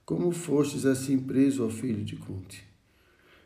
Como 0.06 0.30
fostes 0.30 0.86
assim 0.86 1.18
preso 1.18 1.62
ao 1.62 1.70
filho 1.70 2.02
de 2.02 2.16
Kunti? 2.16 2.64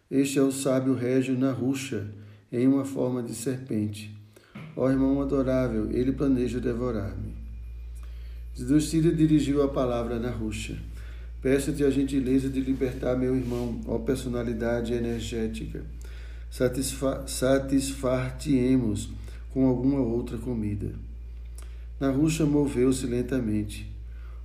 Este 0.09 0.39
é 0.39 0.43
o 0.43 0.53
sábio 0.53 0.95
régio 0.95 1.37
Narusha, 1.37 2.09
em 2.51 2.67
uma 2.69 2.85
forma 2.85 3.23
de 3.23 3.35
serpente. 3.35 4.17
Ó 4.77 4.89
irmão 4.89 5.21
adorável, 5.21 5.91
ele 5.91 6.13
planeja 6.13 6.61
devorar-me. 6.61 7.35
Yudhishthira 8.57 9.13
dirigiu 9.13 9.63
a 9.63 9.69
palavra 9.69 10.17
a 10.17 10.21
Narusha. 10.21 10.79
Peço-te 11.41 11.85
a 11.85 11.91
gentileza 11.91 12.49
de 12.49 12.61
libertar 12.61 13.17
meu 13.17 13.37
irmão, 13.37 13.81
ó 13.87 13.99
personalidade 13.99 14.93
energética. 14.93 15.85
Satisfar-te-emos 16.51 19.11
com 19.53 19.67
alguma 19.67 20.01
outra 20.01 20.37
comida. 20.37 20.91
Narusha 22.01 22.45
moveu-se 22.45 23.07
lentamente. 23.07 23.89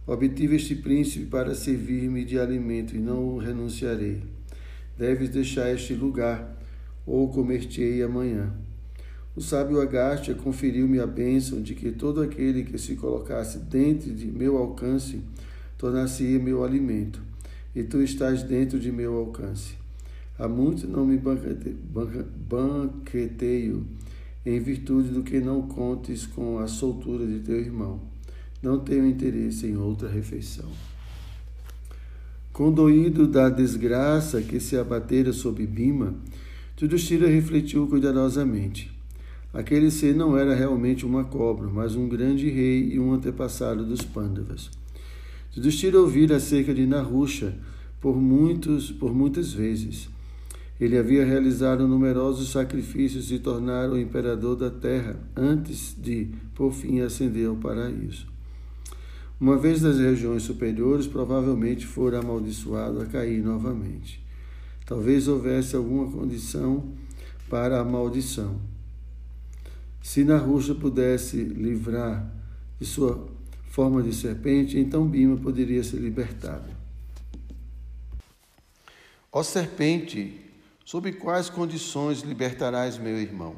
Obtive 0.06 0.58
este 0.58 0.76
príncipe 0.76 1.26
para 1.26 1.56
servir-me 1.56 2.26
de 2.26 2.38
alimento 2.38 2.94
e 2.96 3.00
não 3.00 3.24
o 3.24 3.38
renunciarei. 3.38 4.22
Deves 4.98 5.30
deixar 5.30 5.74
este 5.74 5.94
lugar, 5.94 6.54
ou 7.06 7.30
comer-te-ei 7.30 8.04
amanhã. 8.04 8.52
O 9.36 9.42
sábio 9.42 9.82
Agastya 9.82 10.36
conferiu-me 10.36 11.00
a 11.00 11.08
bênção 11.08 11.62
de 11.62 11.74
que 11.74 11.92
todo 11.92 12.22
aquele 12.22 12.64
que 12.64 12.78
se 12.78 12.96
colocasse 12.96 13.58
dentro 13.58 14.14
de 14.14 14.28
meu 14.28 14.58
alcance 14.58 15.22
tornar-se-ia 15.84 16.40
meu 16.40 16.64
alimento, 16.64 17.22
e 17.76 17.84
tu 17.84 18.02
estás 18.02 18.42
dentro 18.42 18.80
de 18.80 18.90
meu 18.90 19.18
alcance. 19.18 19.76
Há 20.40 20.48
muito 20.48 20.88
não 20.88 21.06
me 21.06 21.20
banqueteio, 22.48 23.86
em 24.46 24.62
virtude 24.62 25.10
do 25.10 25.24
que 25.24 25.42
não 25.42 25.64
contes 25.64 26.26
com 26.26 26.58
a 26.58 26.68
soltura 26.68 27.28
de 27.28 27.40
teu 27.40 27.60
irmão. 27.60 28.00
Não 28.62 28.80
tenho 28.80 29.06
interesse 29.06 29.68
em 29.68 29.76
outra 29.76 30.08
refeição. 30.08 30.70
Condoído 32.54 33.28
da 33.28 33.50
desgraça 33.50 34.42
que 34.42 34.62
se 34.62 34.78
abatera 34.78 35.34
sobre 35.34 35.68
Bima, 35.68 36.16
Yudhishthira 36.82 37.28
refletiu 37.28 37.88
cuidadosamente. 37.88 38.90
Aquele 39.54 39.92
ser 39.92 40.16
não 40.16 40.38
era 40.38 40.56
realmente 40.56 41.06
uma 41.06 41.26
cobra, 41.26 41.68
mas 41.68 41.94
um 41.94 42.08
grande 42.08 42.50
rei 42.50 42.94
e 42.94 43.00
um 43.02 43.12
antepassado 43.12 43.86
dos 43.86 44.02
Pandavas. 44.02 44.72
Yudhishthira 45.56 46.00
ouvira 46.00 46.38
acerca 46.38 46.74
de 46.74 46.86
Narusha 46.86 47.54
por, 48.02 48.16
muitos, 48.16 48.92
por 48.92 49.14
muitas 49.14 49.54
vezes. 49.54 50.10
Ele 50.80 50.98
havia 50.98 51.24
realizado 51.24 51.88
numerosos 51.88 52.52
sacrifícios 52.52 53.32
e 53.32 53.38
tornar 53.38 53.90
o 53.90 53.98
imperador 53.98 54.56
da 54.56 54.70
terra 54.70 55.18
antes 55.36 55.96
de, 55.98 56.30
por 56.56 56.74
fim, 56.74 57.00
ascender 57.02 57.48
ao 57.48 57.56
paraíso. 57.56 58.28
Uma 59.40 59.58
vez 59.58 59.82
das 59.82 59.98
regiões 59.98 60.44
superiores, 60.44 61.06
provavelmente 61.06 61.86
fora 61.86 62.20
amaldiçoado 62.20 63.02
a 63.02 63.06
cair 63.06 63.44
novamente. 63.44 64.24
Talvez 64.86 65.28
houvesse 65.28 65.76
alguma 65.76 66.12
condição 66.12 66.92
para 67.50 67.80
a 67.80 67.84
maldição. 67.84 68.60
Se 70.02 70.24
Narusha 70.24 70.74
pudesse 70.74 71.38
livrar 71.38 72.30
de 72.80 72.86
sua 72.86 73.33
forma 73.74 74.04
de 74.04 74.14
serpente, 74.14 74.78
então 74.78 75.08
Bima 75.08 75.36
poderia 75.36 75.84
ser 75.84 75.98
libertado. 75.98 76.70
Ó 79.32 79.42
serpente, 79.42 80.40
sob 80.86 81.12
quais 81.14 81.50
condições 81.50 82.22
libertarás 82.22 82.98
meu 82.98 83.20
irmão? 83.20 83.56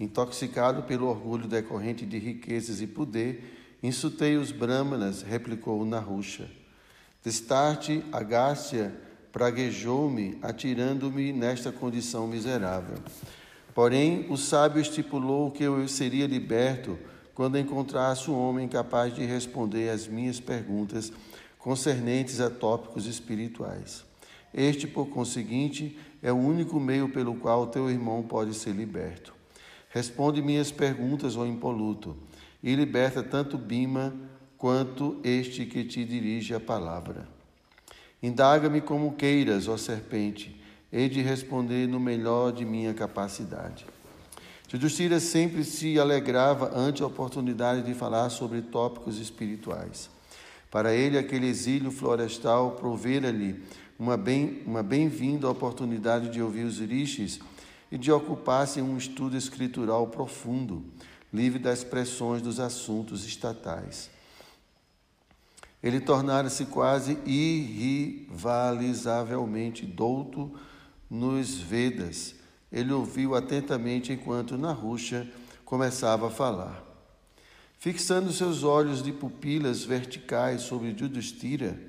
Intoxicado 0.00 0.82
pelo 0.82 1.06
orgulho 1.06 1.46
decorrente 1.46 2.04
de 2.04 2.18
riquezas 2.18 2.80
e 2.80 2.88
poder, 2.88 3.58
Insultei 3.82 4.36
os 4.36 4.52
brahmanas, 4.52 5.22
replicou 5.22 5.84
Narusha. 5.86 6.50
Destarte, 7.24 8.04
Agácia 8.12 8.94
praguejou-me, 9.32 10.38
atirando-me 10.42 11.32
nesta 11.32 11.72
condição 11.72 12.26
miserável. 12.26 12.98
Porém, 13.74 14.26
o 14.28 14.36
sábio 14.36 14.82
estipulou 14.82 15.50
que 15.50 15.62
eu 15.62 15.86
seria 15.88 16.26
liberto 16.26 16.98
quando 17.40 17.58
encontrasse 17.58 18.30
um 18.30 18.38
homem 18.38 18.68
capaz 18.68 19.14
de 19.14 19.24
responder 19.24 19.88
às 19.88 20.06
minhas 20.06 20.38
perguntas 20.38 21.10
concernentes 21.58 22.38
a 22.38 22.50
tópicos 22.50 23.06
espirituais. 23.06 24.04
Este, 24.52 24.86
por 24.86 25.06
conseguinte, 25.06 25.98
é 26.22 26.30
o 26.30 26.36
único 26.36 26.78
meio 26.78 27.08
pelo 27.08 27.34
qual 27.36 27.68
teu 27.68 27.88
irmão 27.88 28.22
pode 28.22 28.52
ser 28.52 28.72
liberto. 28.72 29.32
Responde 29.88 30.42
minhas 30.42 30.70
perguntas, 30.70 31.34
ó 31.34 31.46
impoluto, 31.46 32.14
e 32.62 32.74
liberta 32.74 33.22
tanto 33.22 33.56
Bima 33.56 34.14
quanto 34.58 35.18
este 35.24 35.64
que 35.64 35.82
te 35.82 36.04
dirige 36.04 36.52
a 36.52 36.60
palavra. 36.60 37.26
Indaga-me 38.22 38.82
como 38.82 39.14
queiras, 39.14 39.66
ó 39.66 39.78
serpente, 39.78 40.60
hei 40.92 41.08
de 41.08 41.22
responder 41.22 41.88
no 41.88 41.98
melhor 41.98 42.52
de 42.52 42.66
minha 42.66 42.92
capacidade. 42.92 43.86
Judicira 44.70 45.18
sempre 45.18 45.64
se 45.64 45.98
alegrava 45.98 46.78
ante 46.78 47.02
a 47.02 47.06
oportunidade 47.06 47.82
de 47.82 47.92
falar 47.92 48.30
sobre 48.30 48.62
tópicos 48.62 49.18
espirituais. 49.18 50.08
Para 50.70 50.94
ele, 50.94 51.18
aquele 51.18 51.48
exílio 51.48 51.90
florestal 51.90 52.76
provera-lhe 52.76 53.60
uma 53.98 54.16
bem-vinda 54.16 54.68
uma 54.68 54.84
bem 54.84 55.10
oportunidade 55.42 56.28
de 56.28 56.40
ouvir 56.40 56.62
os 56.62 56.78
rishis 56.78 57.40
e 57.90 57.98
de 57.98 58.12
ocupar-se 58.12 58.78
em 58.78 58.82
um 58.84 58.96
estudo 58.96 59.36
escritural 59.36 60.06
profundo, 60.06 60.84
livre 61.32 61.58
das 61.58 61.82
pressões 61.82 62.40
dos 62.40 62.60
assuntos 62.60 63.26
estatais. 63.26 64.08
Ele 65.82 65.98
tornara-se 65.98 66.66
quase 66.66 67.18
irrivalizavelmente 67.26 69.84
douto 69.84 70.54
nos 71.10 71.56
Vedas 71.56 72.38
ele 72.72 72.92
ouviu 72.92 73.34
atentamente 73.34 74.12
enquanto 74.12 74.56
Narusha 74.56 75.28
começava 75.64 76.28
a 76.28 76.30
falar. 76.30 76.84
Fixando 77.78 78.32
seus 78.32 78.62
olhos 78.62 79.02
de 79.02 79.12
pupilas 79.12 79.84
verticais 79.84 80.62
sobre 80.62 80.94
Judistira, 80.96 81.80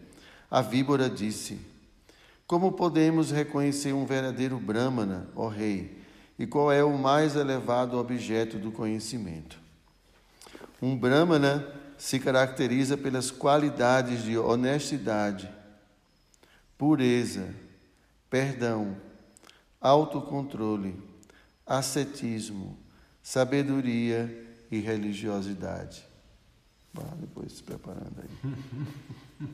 a 0.50 0.61
víbora 0.61 1.09
disse: 1.09 1.59
Como 2.47 2.71
podemos 2.71 3.29
reconhecer 3.29 3.93
um 3.93 4.05
verdadeiro 4.05 4.57
Brahmana, 4.57 5.29
ó 5.35 5.47
rei, 5.47 6.01
e 6.39 6.47
qual 6.47 6.71
é 6.71 6.83
o 6.83 6.97
mais 6.97 7.35
elevado 7.35 7.97
objeto 7.97 8.57
do 8.57 8.71
conhecimento? 8.71 9.59
Um 10.81 10.97
Brahmana 10.97 11.67
se 11.97 12.19
caracteriza 12.19 12.97
pelas 12.97 13.29
qualidades 13.29 14.23
de 14.23 14.38
honestidade, 14.38 15.47
pureza, 16.77 17.53
perdão, 18.29 18.97
autocontrole, 19.81 20.95
ascetismo, 21.65 22.77
sabedoria 23.23 24.47
e 24.69 24.79
religiosidade. 24.79 26.05
Vá 26.93 27.03
depois 27.19 27.53
se 27.53 27.63
preparando 27.63 28.13
aí. 28.19 29.47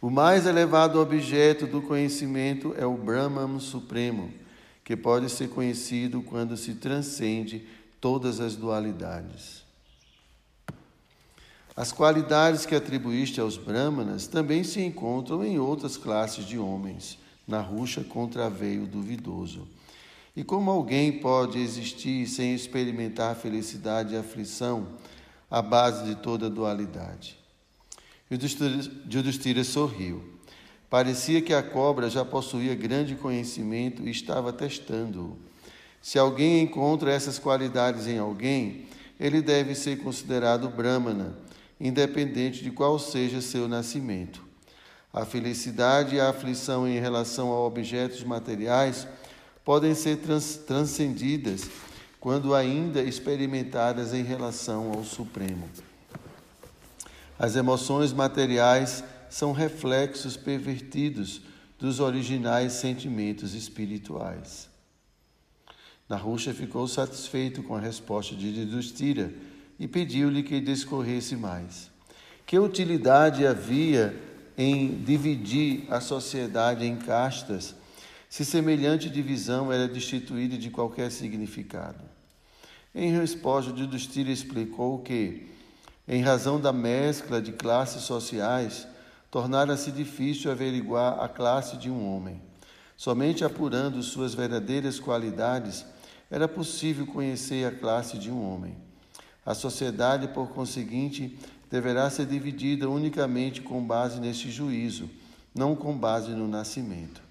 o 0.00 0.10
mais 0.10 0.44
elevado 0.44 1.00
objeto 1.00 1.66
do 1.66 1.80
conhecimento 1.80 2.74
é 2.76 2.84
o 2.84 2.96
Brahman 2.96 3.60
Supremo, 3.60 4.32
que 4.82 4.96
pode 4.96 5.30
ser 5.30 5.48
conhecido 5.48 6.22
quando 6.22 6.56
se 6.56 6.74
transcende 6.74 7.66
todas 8.00 8.40
as 8.40 8.56
dualidades. 8.56 9.62
As 11.76 11.92
qualidades 11.92 12.66
que 12.66 12.74
atribuíste 12.74 13.40
aos 13.40 13.56
Brahmanas 13.56 14.26
também 14.26 14.64
se 14.64 14.80
encontram 14.80 15.44
em 15.44 15.58
outras 15.58 15.96
classes 15.96 16.44
de 16.44 16.58
homens 16.58 17.21
na 17.46 17.60
rucha 17.60 18.02
contraveio 18.02 18.86
duvidoso. 18.86 19.68
E 20.34 20.42
como 20.42 20.70
alguém 20.70 21.20
pode 21.20 21.58
existir 21.58 22.26
sem 22.26 22.54
experimentar 22.54 23.36
felicidade 23.36 24.14
e 24.14 24.16
aflição, 24.16 24.88
a 25.50 25.60
base 25.60 26.04
de 26.04 26.14
toda 26.14 26.48
dualidade? 26.48 27.36
Judistira 29.08 29.62
sorriu. 29.62 30.24
Parecia 30.88 31.42
que 31.42 31.52
a 31.52 31.62
cobra 31.62 32.08
já 32.08 32.24
possuía 32.24 32.74
grande 32.74 33.14
conhecimento 33.14 34.02
e 34.06 34.10
estava 34.10 34.52
testando-o. 34.52 35.36
Se 36.00 36.18
alguém 36.18 36.62
encontra 36.62 37.12
essas 37.12 37.38
qualidades 37.38 38.06
em 38.06 38.18
alguém, 38.18 38.86
ele 39.20 39.40
deve 39.40 39.74
ser 39.74 39.98
considerado 39.98 40.68
Brahmana, 40.68 41.36
independente 41.78 42.62
de 42.62 42.70
qual 42.70 42.98
seja 42.98 43.40
seu 43.40 43.68
nascimento. 43.68 44.42
A 45.12 45.26
felicidade 45.26 46.16
e 46.16 46.20
a 46.20 46.30
aflição 46.30 46.88
em 46.88 46.98
relação 46.98 47.52
a 47.52 47.66
objetos 47.66 48.24
materiais 48.24 49.06
podem 49.62 49.94
ser 49.94 50.16
trans 50.16 50.56
transcendidas 50.56 51.68
quando 52.18 52.54
ainda 52.54 53.02
experimentadas 53.02 54.14
em 54.14 54.22
relação 54.22 54.90
ao 54.92 55.04
Supremo. 55.04 55.68
As 57.38 57.56
emoções 57.56 58.12
materiais 58.12 59.04
são 59.28 59.52
reflexos 59.52 60.36
pervertidos 60.36 61.42
dos 61.78 62.00
originais 62.00 62.74
sentimentos 62.74 63.54
espirituais. 63.54 64.68
Narusha 66.08 66.54
ficou 66.54 66.86
satisfeito 66.86 67.62
com 67.62 67.74
a 67.74 67.80
resposta 67.80 68.34
de 68.34 68.48
Yudhishthira 68.48 69.32
e 69.78 69.88
pediu-lhe 69.88 70.42
que 70.42 70.60
discorresse 70.60 71.36
mais. 71.36 71.90
Que 72.46 72.58
utilidade 72.58 73.46
havia 73.46 74.14
em 74.62 75.02
dividir 75.02 75.86
a 75.90 76.00
sociedade 76.00 76.86
em 76.86 76.96
castas, 76.96 77.74
se 78.28 78.44
semelhante 78.44 79.10
divisão 79.10 79.72
era 79.72 79.88
destituída 79.88 80.56
de 80.56 80.70
qualquer 80.70 81.10
significado. 81.10 82.02
Em 82.94 83.10
resposta, 83.10 83.76
Judistira 83.76 84.30
explicou 84.30 85.00
que, 85.00 85.48
em 86.06 86.22
razão 86.22 86.60
da 86.60 86.72
mescla 86.72 87.42
de 87.42 87.52
classes 87.52 88.02
sociais, 88.02 88.86
tornara-se 89.30 89.90
difícil 89.90 90.50
averiguar 90.50 91.18
a 91.20 91.28
classe 91.28 91.76
de 91.76 91.90
um 91.90 92.14
homem. 92.14 92.40
Somente 92.96 93.44
apurando 93.44 94.02
suas 94.02 94.34
verdadeiras 94.34 95.00
qualidades 95.00 95.84
era 96.30 96.46
possível 96.46 97.06
conhecer 97.06 97.66
a 97.66 97.72
classe 97.72 98.16
de 98.16 98.30
um 98.30 98.40
homem. 98.48 98.76
A 99.44 99.54
sociedade, 99.54 100.28
por 100.28 100.50
conseguinte, 100.50 101.36
deverá 101.72 102.10
ser 102.10 102.26
dividida 102.26 102.86
unicamente 102.86 103.62
com 103.62 103.82
base 103.82 104.20
neste 104.20 104.50
juízo, 104.50 105.08
não 105.54 105.74
com 105.74 105.96
base 105.96 106.32
no 106.32 106.46
nascimento. 106.46 107.22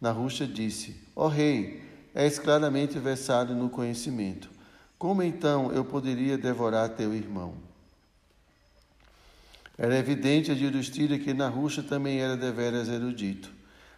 Narusha 0.00 0.46
disse: 0.46 0.94
Ó 1.16 1.24
oh, 1.24 1.28
rei, 1.28 1.82
és 2.14 2.38
claramente 2.38 3.00
versado 3.00 3.56
no 3.56 3.68
conhecimento. 3.68 4.48
Como 4.96 5.24
então 5.24 5.72
eu 5.72 5.84
poderia 5.84 6.38
devorar 6.38 6.90
teu 6.90 7.12
irmão? 7.12 7.54
Era 9.76 9.98
evidente 9.98 10.52
a 10.52 10.54
Yudhishthira 10.54 11.18
que 11.18 11.34
Narusha 11.34 11.82
também 11.82 12.20
era 12.20 12.36
deveras 12.36 12.88
erudito. 12.88 13.50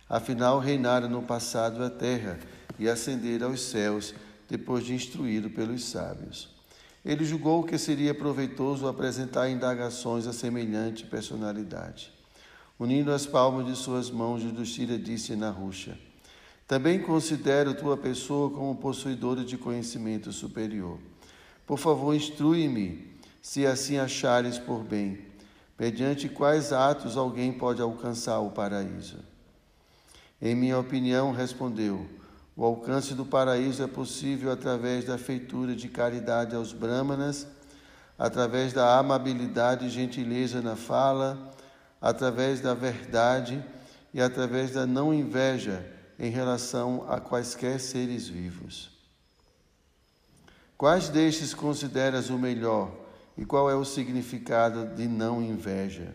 Afinal, 0.09 0.59
reinara 0.59 1.07
no 1.07 1.23
passado 1.23 1.85
a 1.85 1.91
terra 1.91 2.39
e 2.79 2.89
ascendera 2.89 3.45
aos 3.45 3.61
céus, 3.61 4.15
depois 4.49 4.87
de 4.87 4.95
instruído 4.95 5.51
pelos 5.51 5.85
sábios. 5.85 6.60
Ele 7.05 7.25
julgou 7.25 7.65
que 7.65 7.79
seria 7.79 8.15
proveitoso 8.15 8.87
apresentar 8.87 9.49
indagações 9.49 10.27
a 10.27 10.33
semelhante 10.33 11.07
personalidade. 11.07 12.13
Unindo 12.79 13.13
as 13.13 13.27
palmas 13.27 13.67
de 13.67 13.77
suas 13.77 14.11
mãos, 14.11 14.43
Judistira 14.43 14.99
disse 14.99 15.35
na 15.35 15.51
ruxa: 15.51 15.99
Também 16.67 17.01
considero 17.01 17.75
tua 17.75 17.97
pessoa 17.97 18.51
como 18.51 18.77
possuidora 18.77 19.45
de 19.45 19.57
conhecimento 19.57 20.31
superior. 20.33 20.99
Por 21.67 21.79
favor, 21.79 22.15
instrui-me, 22.15 23.11
se 23.41 23.67
assim 23.67 23.97
achares 23.97 24.59
por 24.59 24.83
bem, 24.83 25.27
mediante 25.79 26.29
quais 26.29 26.73
atos 26.73 27.17
alguém 27.17 27.53
pode 27.53 27.81
alcançar 27.81 28.41
o 28.41 28.51
paraíso. 28.51 29.19
Em 30.41 30.55
minha 30.55 30.79
opinião, 30.79 31.33
respondeu, 31.33 32.07
o 32.57 32.65
alcance 32.65 33.15
do 33.15 33.25
paraíso 33.25 33.83
é 33.83 33.87
possível 33.87 34.51
através 34.51 35.05
da 35.05 35.17
feitura 35.17 35.75
de 35.75 35.89
caridade 35.89 36.55
aos 36.55 36.73
brahmanas, 36.73 37.47
através 38.19 38.73
da 38.73 38.99
amabilidade 38.99 39.87
e 39.87 39.91
gentileza 39.91 40.61
na 40.61 40.77
fala, 40.77 41.53
através 42.01 42.61
da 42.61 42.75
verdade 42.75 43.65
e 44.13 44.21
através 44.21 44.73
da 44.73 44.87
não 44.87 45.15
inveja 45.15 45.87
em 46.19 46.31
relação 46.31 47.07
a 47.09 47.19
quaisquer 47.19 47.81
seres 47.81 48.29
vivos. 48.29 48.91
Quais 50.77 51.09
destes 51.09 51.55
consideras 51.55 52.31
o 52.31 52.39
melhor 52.39 52.91
e 53.37 53.45
qual 53.45 53.71
é 53.71 53.75
o 53.75 53.85
significado 53.85 54.95
de 54.95 55.07
não 55.07 55.43
inveja? 55.43 56.15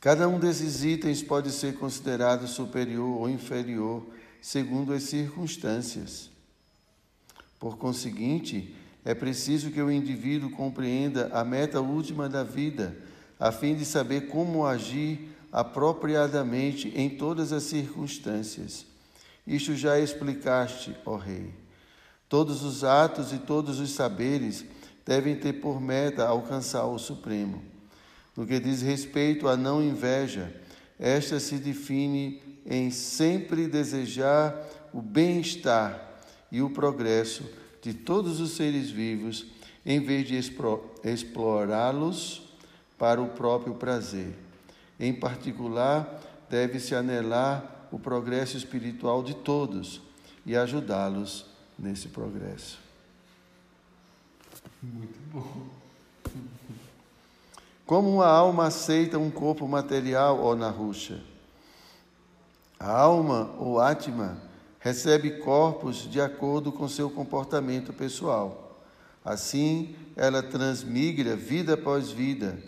Cada 0.00 0.28
um 0.28 0.38
desses 0.38 0.84
itens 0.84 1.22
pode 1.22 1.50
ser 1.50 1.78
considerado 1.78 2.46
superior 2.46 3.20
ou 3.20 3.28
inferior 3.28 4.13
segundo 4.44 4.92
as 4.92 5.04
circunstâncias. 5.04 6.28
Por 7.58 7.78
conseguinte, 7.78 8.76
é 9.02 9.14
preciso 9.14 9.70
que 9.70 9.80
o 9.80 9.90
indivíduo 9.90 10.50
compreenda 10.50 11.30
a 11.32 11.42
meta 11.42 11.80
última 11.80 12.28
da 12.28 12.44
vida, 12.44 12.94
a 13.40 13.50
fim 13.50 13.74
de 13.74 13.86
saber 13.86 14.28
como 14.28 14.66
agir 14.66 15.30
apropriadamente 15.50 16.92
em 16.94 17.08
todas 17.08 17.54
as 17.54 17.62
circunstâncias. 17.62 18.84
Isto 19.46 19.74
já 19.74 19.98
explicaste, 19.98 20.94
ó 21.06 21.16
Rei. 21.16 21.50
Todos 22.28 22.62
os 22.62 22.84
atos 22.84 23.32
e 23.32 23.38
todos 23.38 23.80
os 23.80 23.92
saberes 23.92 24.62
devem 25.06 25.36
ter 25.36 25.54
por 25.54 25.80
meta 25.80 26.26
alcançar 26.26 26.84
o 26.84 26.98
Supremo. 26.98 27.62
No 28.36 28.46
que 28.46 28.60
diz 28.60 28.82
respeito 28.82 29.48
à 29.48 29.56
não 29.56 29.82
inveja, 29.82 30.54
esta 30.98 31.40
se 31.40 31.56
define 31.56 32.53
em 32.66 32.90
sempre 32.90 33.66
desejar 33.66 34.54
o 34.92 35.02
bem-estar 35.02 36.00
e 36.50 36.62
o 36.62 36.70
progresso 36.70 37.44
de 37.82 37.92
todos 37.92 38.40
os 38.40 38.52
seres 38.52 38.90
vivos, 38.90 39.46
em 39.84 40.00
vez 40.00 40.26
de 40.26 40.36
explorá-los 41.04 42.42
para 42.98 43.20
o 43.20 43.28
próprio 43.28 43.74
prazer. 43.74 44.34
Em 44.98 45.12
particular, 45.12 46.22
deve-se 46.48 46.94
anelar 46.94 47.88
o 47.90 47.98
progresso 47.98 48.56
espiritual 48.56 49.22
de 49.22 49.34
todos 49.34 50.00
e 50.46 50.56
ajudá-los 50.56 51.46
nesse 51.78 52.08
progresso. 52.08 52.78
Muito 54.82 55.18
bom. 55.32 55.66
Como 57.84 58.14
uma 58.14 58.26
alma 58.26 58.66
aceita 58.66 59.18
um 59.18 59.30
corpo 59.30 59.68
material, 59.68 60.42
ó 60.42 60.54
Narusha? 60.54 61.20
A 62.78 62.90
alma, 62.90 63.54
ou 63.58 63.80
Atma, 63.80 64.36
recebe 64.78 65.38
corpos 65.38 66.10
de 66.10 66.20
acordo 66.20 66.70
com 66.70 66.86
seu 66.88 67.08
comportamento 67.08 67.92
pessoal. 67.92 68.82
Assim, 69.24 69.96
ela 70.14 70.42
transmigra 70.42 71.34
vida 71.34 71.74
após 71.74 72.10
vida, 72.10 72.58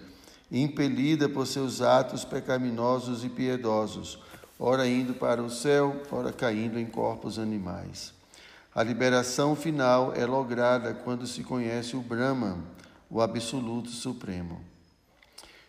impelida 0.51 1.29
por 1.29 1.47
seus 1.47 1.83
atos 1.83 2.25
pecaminosos 2.25 3.25
e 3.25 3.29
piedosos, 3.29 4.19
ora 4.59 4.89
indo 4.89 5.13
para 5.13 5.43
o 5.43 5.51
céu, 5.51 6.01
ora 6.11 6.33
caindo 6.33 6.79
em 6.79 6.87
corpos 6.87 7.39
animais. 7.39 8.15
A 8.75 8.83
liberação 8.83 9.55
final 9.55 10.13
é 10.15 10.25
lograda 10.25 10.95
quando 10.95 11.27
se 11.27 11.43
conhece 11.43 11.97
o 11.97 12.01
Brahman, 12.01 12.63
o 13.11 13.21
Absoluto 13.21 13.91
Supremo. 13.91 14.61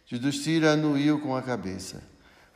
Judistira 0.06 0.74
anuiu 0.74 1.20
com 1.20 1.36
a 1.36 1.42
cabeça. 1.42 2.02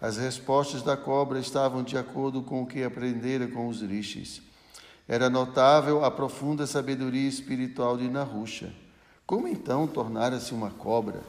As 0.01 0.17
respostas 0.17 0.81
da 0.81 0.97
cobra 0.97 1.39
estavam 1.39 1.83
de 1.83 1.95
acordo 1.95 2.41
com 2.41 2.63
o 2.63 2.65
que 2.65 2.81
aprendera 2.81 3.47
com 3.47 3.67
os 3.67 3.83
rishis. 3.83 4.41
Era 5.07 5.29
notável 5.29 6.03
a 6.03 6.09
profunda 6.09 6.65
sabedoria 6.65 7.29
espiritual 7.29 7.95
de 7.95 8.09
Narusha. 8.09 8.73
Como 9.27 9.47
então 9.47 9.85
tornara-se 9.85 10.55
uma 10.55 10.71
cobra? 10.71 11.21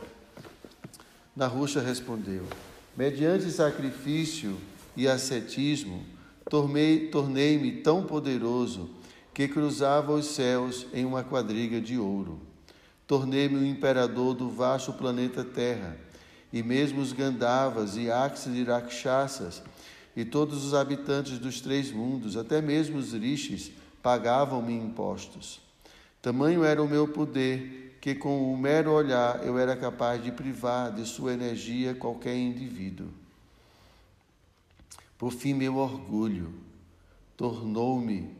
Narusha 1.36 1.82
respondeu: 1.82 2.46
Mediante 2.96 3.50
sacrifício 3.50 4.56
e 4.96 5.06
ascetismo, 5.06 6.02
tornei-me 6.48 7.72
tão 7.82 8.04
poderoso 8.04 8.88
que 9.34 9.48
cruzava 9.48 10.12
os 10.12 10.26
céus 10.26 10.86
em 10.94 11.04
uma 11.04 11.22
quadriga 11.22 11.78
de 11.78 11.98
ouro. 11.98 12.40
Tornei-me 13.06 13.56
o 13.58 13.66
imperador 13.66 14.34
do 14.34 14.48
vasto 14.48 14.94
planeta 14.94 15.44
Terra 15.44 15.94
e 16.52 16.62
mesmo 16.62 17.00
os 17.00 17.12
Gandavas, 17.12 17.96
Yakshas 17.96 18.54
e 18.54 18.62
Rakshasas, 18.62 19.62
e 20.14 20.24
todos 20.24 20.64
os 20.64 20.74
habitantes 20.74 21.38
dos 21.38 21.60
três 21.60 21.90
mundos, 21.90 22.36
até 22.36 22.60
mesmo 22.60 22.98
os 22.98 23.12
rishis, 23.12 23.72
pagavam-me 24.02 24.74
impostos. 24.74 25.60
Tamanho 26.20 26.62
era 26.62 26.82
o 26.82 26.88
meu 26.88 27.08
poder 27.08 27.96
que, 28.00 28.14
com 28.14 28.52
o 28.52 28.56
mero 28.56 28.92
olhar, 28.92 29.46
eu 29.46 29.58
era 29.58 29.76
capaz 29.76 30.22
de 30.22 30.30
privar 30.30 30.92
de 30.92 31.06
sua 31.06 31.32
energia 31.32 31.94
qualquer 31.94 32.36
indivíduo. 32.36 33.08
Por 35.16 35.32
fim, 35.32 35.54
meu 35.54 35.76
orgulho 35.76 36.52
tornou-me, 37.36 38.30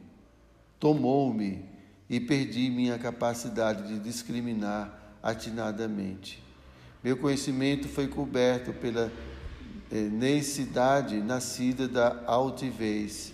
tomou-me 0.79 1.65
e 2.11 2.21
perdi 2.21 2.71
minha 2.71 2.99
capacidade 2.99 3.89
de 3.89 3.99
discriminar 3.99 5.17
atinadamente. 5.23 6.43
Meu 7.03 7.17
conhecimento 7.17 7.89
foi 7.89 8.07
coberto 8.07 8.73
pela 8.73 9.13
eh, 9.91 10.03
necessidade 10.03 11.21
nascida 11.21 11.89
da 11.89 12.23
altivez. 12.27 13.33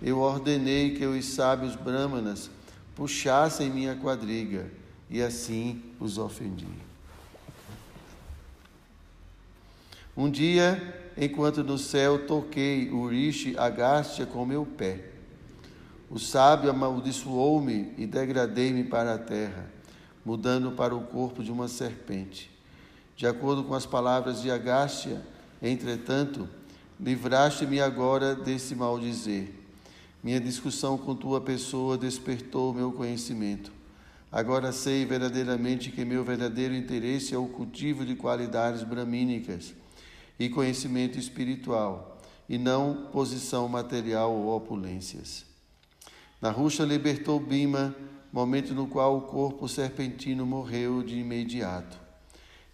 Eu 0.00 0.18
ordenei 0.20 0.94
que 0.94 1.04
os 1.04 1.24
sábios 1.26 1.76
brahmanas 1.76 2.50
puxassem 2.94 3.68
minha 3.68 3.94
quadriga 3.94 4.70
e 5.10 5.22
assim 5.22 5.82
os 6.00 6.16
ofendi. 6.16 6.66
Um 10.16 10.30
dia, 10.30 11.12
enquanto 11.16 11.62
no 11.62 11.78
céu 11.78 12.26
toquei 12.26 12.90
o 12.90 13.06
rishi 13.06 13.56
Agastya 13.56 14.26
com 14.26 14.46
meu 14.46 14.66
pé, 14.66 15.04
o 16.10 16.18
sábio 16.18 16.70
amaldiçoou-me 16.70 17.92
e 17.98 18.06
degradei-me 18.06 18.82
para 18.82 19.14
a 19.14 19.18
terra, 19.18 19.70
mudando 20.24 20.72
para 20.72 20.94
o 20.94 21.02
corpo 21.02 21.44
de 21.44 21.52
uma 21.52 21.68
serpente. 21.68 22.57
De 23.18 23.26
acordo 23.26 23.64
com 23.64 23.74
as 23.74 23.84
palavras 23.84 24.42
de 24.42 24.48
Agástia, 24.48 25.20
entretanto, 25.60 26.48
livraste-me 27.00 27.80
agora 27.80 28.32
desse 28.32 28.76
mal 28.76 28.96
dizer. 28.96 29.52
Minha 30.22 30.38
discussão 30.40 30.96
com 30.96 31.16
tua 31.16 31.40
pessoa 31.40 31.98
despertou 31.98 32.72
meu 32.72 32.92
conhecimento. 32.92 33.72
Agora 34.30 34.70
sei 34.70 35.04
verdadeiramente 35.04 35.90
que 35.90 36.04
meu 36.04 36.22
verdadeiro 36.22 36.72
interesse 36.76 37.34
é 37.34 37.38
o 37.38 37.48
cultivo 37.48 38.06
de 38.06 38.14
qualidades 38.14 38.84
bramínicas 38.84 39.74
e 40.38 40.48
conhecimento 40.48 41.18
espiritual, 41.18 42.20
e 42.48 42.56
não 42.56 43.08
posição 43.10 43.66
material 43.66 44.32
ou 44.32 44.56
opulências. 44.56 45.44
Narusha 46.40 46.84
libertou 46.84 47.40
Bima, 47.40 47.96
momento 48.32 48.72
no 48.74 48.86
qual 48.86 49.18
o 49.18 49.22
corpo 49.22 49.66
serpentino 49.66 50.46
morreu 50.46 51.02
de 51.02 51.18
imediato. 51.18 52.06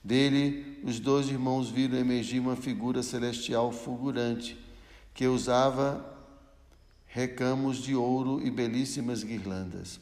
Dele, 0.05 0.81
os 0.85 1.01
dois 1.01 1.29
irmãos 1.31 1.71
viram 1.71 1.97
emergir 1.97 2.39
uma 2.39 2.55
figura 2.55 3.03
celestial 3.03 3.73
fulgurante, 3.73 4.55
que 5.15 5.27
usava 5.27 6.13
recamos 7.07 7.79
de 7.79 7.95
ouro 7.95 8.45
e 8.45 8.51
belíssimas 8.51 9.23
guirlandas. 9.23 10.01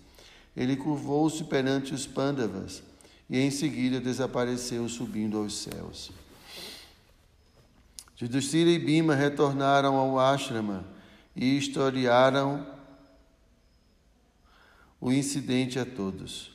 Ele 0.56 0.76
curvou-se 0.76 1.44
perante 1.44 1.94
os 1.94 2.06
pândavas 2.06 2.82
e 3.28 3.38
em 3.38 3.50
seguida 3.50 4.00
desapareceu 4.00 4.88
subindo 4.88 5.38
aos 5.38 5.54
céus. 5.54 6.10
Judistira 8.16 8.70
e 8.70 8.78
Bima 8.78 9.14
retornaram 9.14 9.96
ao 9.96 10.18
ashrama 10.18 10.84
e 11.36 11.56
historiaram 11.56 12.66
o 15.00 15.12
incidente 15.12 15.78
a 15.78 15.84
todos. 15.84 16.51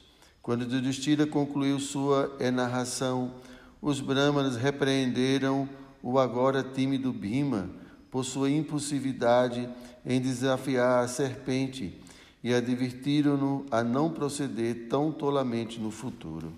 Quando 0.48 0.64
Yudhishthira 0.64 1.28
concluiu 1.28 1.78
sua 1.78 2.38
narração, 2.54 3.34
os 3.82 4.00
brahmanas 4.00 4.56
repreenderam 4.56 5.68
o 6.02 6.18
agora 6.18 6.64
tímido 6.64 7.12
Bhima 7.12 7.70
por 8.10 8.24
sua 8.24 8.50
impulsividade 8.50 9.68
em 10.06 10.22
desafiar 10.22 11.04
a 11.04 11.08
serpente 11.10 12.02
e 12.42 12.54
advertiram-no 12.54 13.66
a 13.70 13.84
não 13.84 14.10
proceder 14.10 14.88
tão 14.88 15.12
tolamente 15.12 15.82
no 15.82 15.92
futuro. 15.92 16.54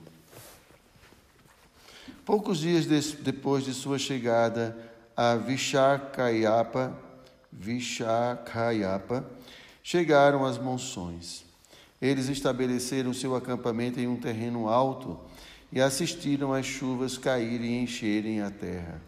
Poucos 2.23 2.59
dias 2.59 2.85
depois 2.85 3.65
de 3.65 3.73
sua 3.73 3.97
chegada 3.97 4.77
a 5.17 5.35
Vishakayapa, 5.35 6.95
Vishakayapa 7.51 9.25
chegaram 9.81 10.45
as 10.45 10.59
monções. 10.59 11.48
Eles 12.01 12.29
estabeleceram 12.29 13.13
seu 13.13 13.35
acampamento 13.35 13.99
em 13.99 14.07
um 14.07 14.15
terreno 14.15 14.69
alto 14.69 15.19
e 15.71 15.81
assistiram 15.81 16.53
às 16.53 16.65
chuvas 16.65 17.17
caírem 17.17 17.79
e 17.79 17.83
encherem 17.83 18.41
a 18.41 18.49
terra. 18.49 19.01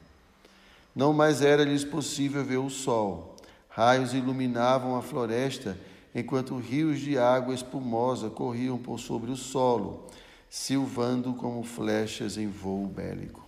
Não 0.96 1.14
mais 1.14 1.42
era-lhes 1.42 1.86
possível 1.86 2.44
ver 2.44 2.58
o 2.58 2.70
sol. 2.70 3.38
Raios 3.70 4.14
iluminavam 4.14 4.98
a 4.98 5.02
floresta, 5.02 5.78
enquanto 6.14 6.58
rios 6.58 7.00
de 7.00 7.18
água 7.18 7.54
espumosa 7.54 8.30
corriam 8.30 8.78
por 8.78 9.00
sobre 9.00 9.32
o 9.32 9.38
solo, 9.38 10.08
silvando 10.50 11.34
como 11.34 11.64
flechas 11.64 12.38
em 12.38 12.48
voo 12.48 12.86
bélico. 12.86 13.48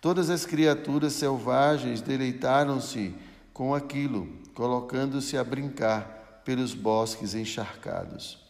Todas 0.00 0.30
as 0.30 0.46
criaturas 0.46 1.14
selvagens 1.14 2.00
deleitaram-se 2.00 3.12
com 3.52 3.74
aquilo, 3.74 4.28
colocando-se 4.54 5.36
a 5.36 5.42
brincar 5.42 6.42
pelos 6.44 6.74
bosques 6.74 7.34
encharcados. 7.34 8.43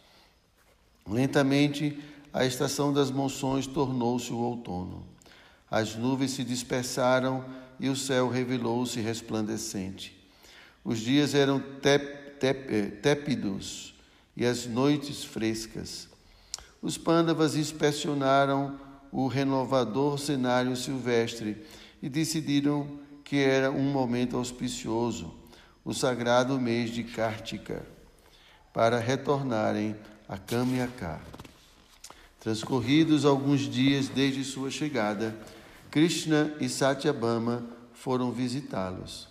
Lentamente, 1.07 1.99
a 2.33 2.45
estação 2.45 2.93
das 2.93 3.11
monções 3.11 3.67
tornou-se 3.67 4.33
o 4.33 4.39
outono. 4.39 5.07
As 5.71 5.95
nuvens 5.95 6.33
se 6.33 6.45
dispersaram 6.45 7.45
e 7.79 7.89
o 7.89 7.97
céu 7.97 8.29
revelou-se 8.29 9.01
resplandecente. 9.01 10.17
Os 10.85 10.99
dias 10.99 11.35
eram 11.35 11.63
eh, 11.83 12.91
tépidos 13.03 13.95
e 14.37 14.45
as 14.45 14.67
noites 14.67 15.25
frescas. 15.25 16.09
os 16.83 16.99
Pandavas 16.99 17.57
inspecionaram 17.57 18.79
o 19.11 19.27
renovador 19.29 20.19
cenário 20.19 20.77
silvestre 20.77 21.65
e 22.03 22.09
decidiram 22.09 22.99
que 23.23 23.39
era 23.39 23.71
um 23.71 23.91
momento 23.91 24.37
auspicioso, 24.37 25.35
o 25.85 25.95
sagrado 25.95 26.61
mês 26.61 26.91
de 26.91 27.05
Kartika, 27.05 27.87
para 28.73 28.99
retornarem 28.99 29.97
a 30.29 30.39
Kamyaka. 30.39 31.21
Transcorridos 32.41 33.25
alguns 33.25 33.63
dias 33.63 34.09
desde 34.09 34.45
sua 34.45 34.71
chegada, 34.71 35.37
Krishna 35.91 36.55
e 36.61 36.69
Satyabhama 36.69 37.65
foram 37.93 38.33
visitá-los. 38.33 39.29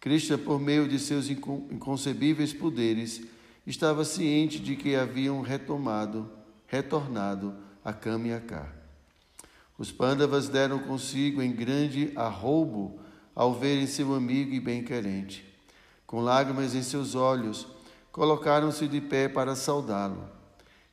Krishna, 0.00 0.36
por 0.36 0.60
meio 0.60 0.86
de 0.86 0.98
seus 0.98 1.30
inconcebíveis 1.30 2.52
poderes, 2.52 3.22
estava 3.66 4.04
ciente 4.04 4.58
de 4.58 4.76
que 4.76 4.94
haviam 4.94 5.40
retomado, 5.40 6.30
retornado 6.66 7.54
a 7.84 7.92
Kamyaka. 7.92 8.70
Os 9.78 9.90
Pandavas 9.90 10.48
deram 10.48 10.78
consigo 10.78 11.42
em 11.42 11.50
grande 11.50 12.12
arroubo 12.14 13.00
ao 13.34 13.54
verem 13.54 13.86
seu 13.86 14.14
amigo 14.14 14.52
e 14.54 14.60
bem-querente. 14.60 15.44
Com 16.06 16.20
lágrimas 16.20 16.74
em 16.74 16.82
seus 16.82 17.14
olhos, 17.14 17.66
colocaram-se 18.14 18.86
de 18.86 19.00
pé 19.00 19.28
para 19.28 19.56
saudá-lo. 19.56 20.28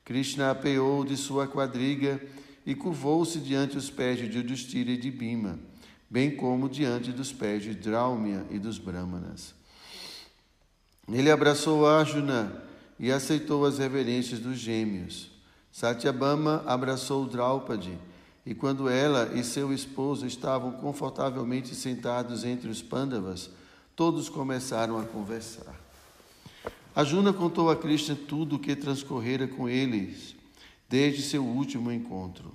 Krishna 0.04 0.50
apeou 0.50 1.06
de 1.06 1.16
sua 1.16 1.46
quadriga 1.46 2.20
e 2.66 2.74
curvou-se 2.74 3.38
diante 3.38 3.78
os 3.78 3.92
pés 3.92 4.18
de 4.18 4.40
Yudhishthira 4.40 4.90
e 4.90 4.98
de 4.98 5.12
Bima, 5.12 5.60
bem 6.10 6.36
como 6.36 6.68
diante 6.68 7.12
dos 7.12 7.32
pés 7.32 7.62
de 7.62 7.76
Draumya 7.76 8.44
e 8.50 8.58
dos 8.58 8.80
Brahmanas. 8.80 9.54
Ele 11.08 11.30
abraçou 11.30 11.88
Arjuna 11.88 12.64
e 12.98 13.12
aceitou 13.12 13.68
as 13.68 13.78
reverências 13.78 14.40
dos 14.40 14.58
gêmeos. 14.58 15.30
Satyabhama 15.72 16.64
abraçou 16.66 17.28
Draupadi 17.28 18.00
e 18.44 18.56
quando 18.56 18.90
ela 18.90 19.32
e 19.36 19.44
seu 19.44 19.72
esposo 19.72 20.26
estavam 20.26 20.72
confortavelmente 20.72 21.76
sentados 21.76 22.44
entre 22.44 22.68
os 22.68 22.82
pândavas, 22.82 23.52
todos 23.96 24.28
começaram 24.28 24.98
a 24.98 25.04
conversar. 25.04 25.81
Arjuna 26.94 27.32
contou 27.32 27.70
a 27.70 27.76
Krishna 27.76 28.16
tudo 28.16 28.58
o 28.58 28.60
que 28.60 28.76
transcorrera 28.76 29.48
com 29.48 29.70
eles 29.70 30.36
desde 30.90 31.22
seu 31.22 31.44
último 31.44 31.90
encontro. 31.90 32.54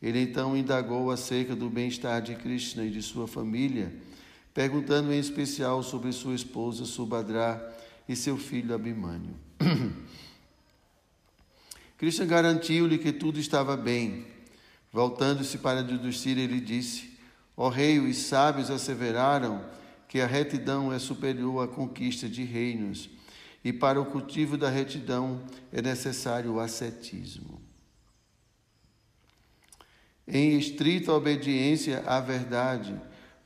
Ele 0.00 0.20
então 0.20 0.56
indagou 0.56 1.10
acerca 1.10 1.56
do 1.56 1.68
bem-estar 1.68 2.22
de 2.22 2.36
Krishna 2.36 2.84
e 2.84 2.90
de 2.90 3.02
sua 3.02 3.26
família, 3.26 3.92
perguntando 4.54 5.12
em 5.12 5.18
especial 5.18 5.82
sobre 5.82 6.12
sua 6.12 6.34
esposa 6.34 6.84
Subhadra 6.84 7.76
e 8.08 8.14
seu 8.14 8.36
filho 8.36 8.72
Abhimanyu. 8.72 9.34
Krishna 11.98 12.24
garantiu-lhe 12.24 12.98
que 12.98 13.12
tudo 13.12 13.40
estava 13.40 13.76
bem. 13.76 14.26
Voltando-se 14.92 15.58
para 15.58 15.80
Yudhishthira, 15.80 16.40
ele 16.40 16.60
disse: 16.60 17.10
Ó 17.56 17.68
rei, 17.68 17.98
os 17.98 18.16
sábios 18.16 18.70
asseveraram 18.70 19.64
que 20.06 20.20
a 20.20 20.26
retidão 20.26 20.92
é 20.92 20.98
superior 20.98 21.64
à 21.64 21.68
conquista 21.68 22.28
de 22.28 22.44
reinos 22.44 23.08
e 23.64 23.72
para 23.72 24.00
o 24.00 24.06
cultivo 24.06 24.56
da 24.56 24.68
retidão 24.68 25.42
é 25.72 25.80
necessário 25.80 26.54
o 26.54 26.60
ascetismo. 26.60 27.60
Em 30.26 30.58
estrita 30.58 31.12
obediência 31.12 32.02
à 32.06 32.20
verdade, 32.20 32.98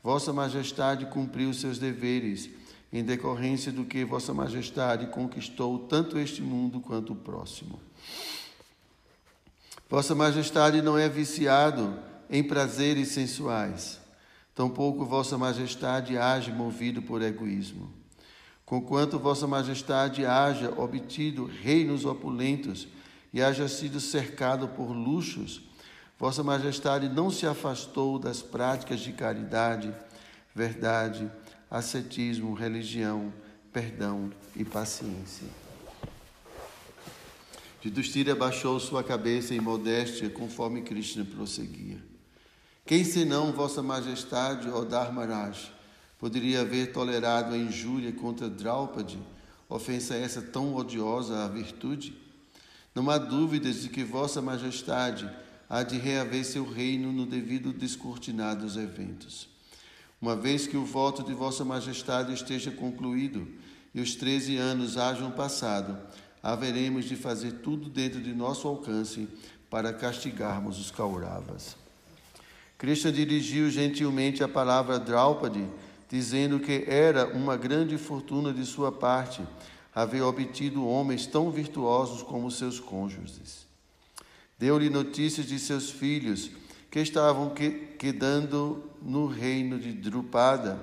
Vossa 0.03 0.31
Majestade 0.31 1.05
cumpriu 1.07 1.53
seus 1.53 1.77
deveres, 1.77 2.49
em 2.93 3.03
decorrência 3.03 3.71
do 3.71 3.83
que 3.83 4.05
Vossa 4.05 4.33
Majestade 4.33 5.07
conquistou 5.07 5.79
tanto 5.79 6.17
este 6.17 6.41
mundo 6.41 6.79
quanto 6.79 7.13
o 7.13 7.15
próximo. 7.15 7.79
Vossa 9.89 10.15
Majestade 10.15 10.81
não 10.81 10.97
é 10.97 11.09
viciado 11.09 11.99
em 12.29 12.43
prazeres 12.43 13.09
sensuais, 13.09 13.99
tampouco 14.55 15.05
Vossa 15.05 15.37
Majestade 15.37 16.17
age 16.17 16.51
movido 16.51 17.01
por 17.01 17.21
egoísmo. 17.21 17.96
Conquanto 18.67 19.17
Vossa 19.17 19.47
Majestade 19.47 20.25
haja 20.25 20.73
obtido 20.77 21.45
reinos 21.45 22.03
opulentos 22.03 22.85
e 23.33 23.41
haja 23.41 23.65
sido 23.69 24.01
cercado 24.01 24.67
por 24.67 24.91
luxos, 24.91 25.61
Vossa 26.19 26.43
Majestade 26.43 27.07
não 27.07 27.31
se 27.31 27.47
afastou 27.47 28.19
das 28.19 28.41
práticas 28.41 28.99
de 28.99 29.13
caridade, 29.13 29.95
verdade, 30.53 31.31
ascetismo, 31.71 32.53
religião, 32.53 33.33
perdão 33.71 34.33
e 34.53 34.65
paciência. 34.65 35.47
Yudhishthira 37.85 38.35
baixou 38.35 38.77
sua 38.81 39.01
cabeça 39.01 39.55
em 39.55 39.61
modéstia 39.61 40.29
conforme 40.29 40.81
Krishna 40.81 41.23
prosseguia. 41.23 42.03
Quem 42.85 43.05
senão 43.05 43.53
Vossa 43.53 43.81
Majestade, 43.81 44.69
ó 44.69 44.83
Dharmaraj, 44.83 45.71
poderia 46.19 46.61
haver 46.61 46.91
tolerado 46.91 47.53
a 47.53 47.57
injúria 47.57 48.11
contra 48.11 48.49
Draupadi, 48.49 49.19
ofensa 49.69 50.15
essa 50.15 50.41
tão 50.41 50.75
odiosa 50.75 51.43
à 51.43 51.47
virtude? 51.47 52.13
Não 52.95 53.09
há 53.09 53.17
dúvidas 53.17 53.81
de 53.81 53.89
que 53.89 54.03
Vossa 54.03 54.41
Majestade 54.41 55.29
há 55.69 55.83
de 55.83 55.97
reaver 55.97 56.43
seu 56.45 56.65
reino 56.65 57.11
no 57.11 57.25
devido 57.25 57.73
descortinar 57.73 58.55
dos 58.55 58.77
eventos. 58.77 59.47
Uma 60.19 60.35
vez 60.35 60.65
que 60.65 60.77
o 60.77 60.85
voto 60.85 61.21
de 61.21 61.33
Vossa 61.33 61.63
Majestade 61.63 62.33
esteja 62.33 62.71
concluído 62.71 63.47
e 63.93 64.01
os 64.01 64.15
treze 64.15 64.57
anos 64.57 64.97
hajam 64.97 65.29
passado, 65.31 65.97
haveremos 66.41 67.05
de 67.05 67.15
fazer 67.15 67.51
tudo 67.63 67.89
dentro 67.89 68.21
de 68.21 68.33
nosso 68.33 68.67
alcance 68.67 69.27
para 69.69 69.93
castigarmos 69.93 70.79
os 70.79 70.89
Kauravas. 70.89 71.75
Krishna 72.77 73.11
dirigiu 73.11 73.69
gentilmente 73.69 74.43
a 74.43 74.47
palavra 74.47 74.95
a 74.95 74.99
Draupadi, 74.99 75.67
dizendo 76.09 76.59
que 76.59 76.85
era 76.87 77.27
uma 77.27 77.57
grande 77.57 77.97
fortuna 77.97 78.53
de 78.53 78.65
sua 78.65 78.91
parte 78.91 79.41
haver 79.93 80.21
obtido 80.21 80.87
homens 80.87 81.25
tão 81.25 81.51
virtuosos 81.51 82.21
como 82.21 82.51
seus 82.51 82.79
cônjuges. 82.79 83.65
Deu-lhe 84.57 84.89
notícias 84.89 85.45
de 85.45 85.59
seus 85.59 85.89
filhos 85.89 86.51
que 86.89 86.99
estavam 86.99 87.53
quedando 87.97 88.83
no 89.01 89.27
reino 89.27 89.77
de 89.79 89.91
Drupada 89.93 90.79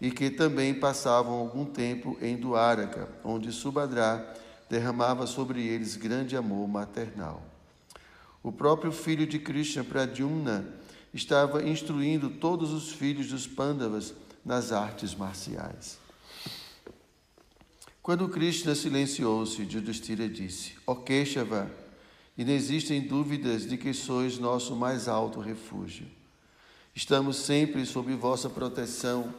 e 0.00 0.10
que 0.10 0.30
também 0.30 0.74
passavam 0.74 1.34
algum 1.34 1.64
tempo 1.64 2.16
em 2.20 2.36
Duaraka, 2.36 3.08
onde 3.24 3.52
Subhadra 3.52 4.34
derramava 4.68 5.26
sobre 5.26 5.66
eles 5.66 5.96
grande 5.96 6.36
amor 6.36 6.68
maternal. 6.68 7.42
O 8.42 8.50
próprio 8.50 8.92
filho 8.92 9.26
de 9.26 9.38
Krishna, 9.38 9.84
Pradyumna, 9.84 10.66
estava 11.12 11.62
instruindo 11.62 12.30
todos 12.30 12.72
os 12.72 12.90
filhos 12.92 13.28
dos 13.28 13.46
Pandavas 13.46 14.14
nas 14.44 14.72
artes 14.72 15.14
marciais. 15.14 15.98
Quando 18.02 18.28
Krishna 18.28 18.74
silenciou-se, 18.74 19.62
Yudhishthira 19.62 20.28
disse: 20.28 20.74
Ó 20.86 20.94
Keshava, 20.94 21.70
inexistem 22.36 23.02
dúvidas 23.02 23.66
de 23.66 23.76
que 23.76 23.92
sois 23.92 24.38
nosso 24.38 24.74
mais 24.74 25.06
alto 25.06 25.40
refúgio. 25.40 26.06
Estamos 26.94 27.36
sempre 27.36 27.84
sob 27.86 28.14
vossa 28.14 28.48
proteção 28.48 29.32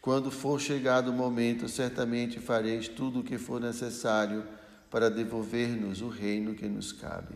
quando 0.00 0.30
for 0.30 0.58
chegado 0.58 1.10
o 1.10 1.12
momento, 1.12 1.68
certamente 1.68 2.40
fareis 2.40 2.88
tudo 2.88 3.20
o 3.20 3.24
que 3.24 3.36
for 3.36 3.60
necessário 3.60 4.44
para 4.90 5.10
devolver-nos 5.10 6.00
o 6.00 6.08
reino 6.08 6.54
que 6.54 6.66
nos 6.66 6.90
cabe. 6.90 7.34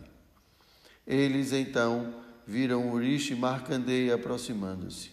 Eles 1.07 1.53
então 1.53 2.15
viram 2.47 2.91
Urishi 2.91 3.35
Markandeya 3.35 4.15
aproximando-se. 4.15 5.11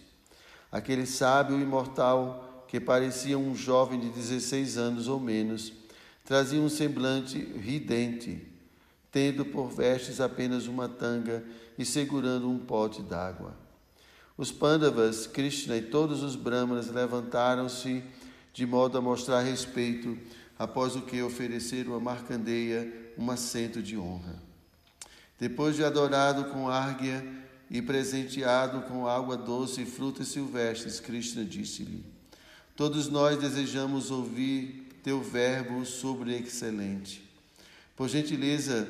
Aquele 0.72 1.04
sábio 1.04 1.60
imortal, 1.60 2.64
que 2.66 2.80
parecia 2.80 3.38
um 3.38 3.54
jovem 3.54 4.00
de 4.00 4.08
16 4.08 4.78
anos 4.78 5.06
ou 5.06 5.20
menos, 5.20 5.70
trazia 6.24 6.58
um 6.58 6.70
semblante 6.70 7.38
ridente, 7.38 8.40
tendo 9.10 9.44
por 9.44 9.68
vestes 9.68 10.18
apenas 10.18 10.66
uma 10.66 10.88
tanga 10.88 11.44
e 11.78 11.84
segurando 11.84 12.48
um 12.48 12.58
pote 12.58 13.02
d'água. 13.02 13.54
Os 14.38 14.50
Pandavas, 14.50 15.26
Krishna 15.26 15.76
e 15.76 15.82
todos 15.82 16.22
os 16.22 16.34
Brahmanas 16.34 16.90
levantaram-se 16.90 18.02
de 18.54 18.66
modo 18.66 18.96
a 18.96 19.00
mostrar 19.00 19.42
respeito, 19.42 20.16
após 20.58 20.94
o 20.94 21.02
que 21.02 21.20
ofereceram 21.22 21.94
a 21.94 22.00
Marcandeia 22.00 23.12
um 23.18 23.30
assento 23.30 23.82
de 23.82 23.98
honra. 23.98 24.40
Depois 25.38 25.74
de 25.76 25.84
adorado 25.84 26.44
com 26.46 26.68
árguia 26.68 27.41
e 27.72 27.80
presenteado 27.80 28.82
com 28.82 29.08
água 29.08 29.34
doce 29.34 29.80
e 29.80 29.86
frutas 29.86 30.28
silvestres, 30.28 31.00
Krishna 31.00 31.42
disse-lhe: 31.42 32.04
Todos 32.76 33.08
nós 33.08 33.40
desejamos 33.40 34.10
ouvir 34.10 34.90
teu 35.02 35.22
verbo 35.22 35.86
sobre 35.86 36.36
excelente. 36.36 37.24
Por 37.96 38.10
gentileza, 38.10 38.86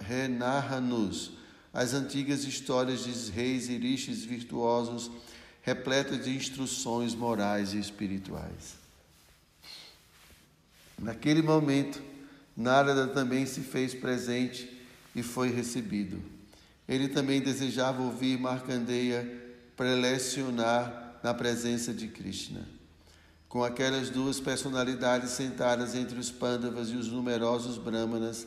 renarra-nos 0.00 1.32
as 1.72 1.92
antigas 1.92 2.44
histórias 2.44 3.04
de 3.04 3.30
reis 3.30 3.68
e 3.68 3.76
rixes 3.76 4.24
virtuosos, 4.24 5.10
repletas 5.60 6.24
de 6.24 6.34
instruções 6.34 7.14
morais 7.14 7.74
e 7.74 7.78
espirituais. 7.78 8.80
Naquele 10.98 11.42
momento, 11.42 12.02
Narada 12.56 13.06
também 13.06 13.44
se 13.44 13.60
fez 13.60 13.92
presente 13.94 14.80
e 15.14 15.22
foi 15.22 15.50
recebido. 15.50 16.39
Ele 16.90 17.06
também 17.06 17.40
desejava 17.40 18.02
ouvir 18.02 18.36
Markandeya 18.36 19.24
prelecionar 19.76 21.20
na 21.22 21.32
presença 21.32 21.94
de 21.94 22.08
Krishna. 22.08 22.66
Com 23.48 23.62
aquelas 23.62 24.10
duas 24.10 24.40
personalidades 24.40 25.30
sentadas 25.30 25.94
entre 25.94 26.18
os 26.18 26.32
Pandavas 26.32 26.88
e 26.88 26.96
os 26.96 27.06
numerosos 27.06 27.78
Brahmanas, 27.78 28.44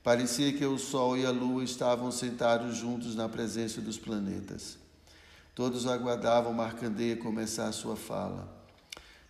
parecia 0.00 0.52
que 0.52 0.64
o 0.64 0.78
Sol 0.78 1.16
e 1.16 1.26
a 1.26 1.32
Lua 1.32 1.64
estavam 1.64 2.12
sentados 2.12 2.76
juntos 2.76 3.16
na 3.16 3.28
presença 3.28 3.80
dos 3.80 3.98
planetas. 3.98 4.78
Todos 5.52 5.84
aguardavam 5.84 6.52
Markandeya 6.52 7.16
começar 7.16 7.66
a 7.66 7.72
sua 7.72 7.96
fala. 7.96 8.48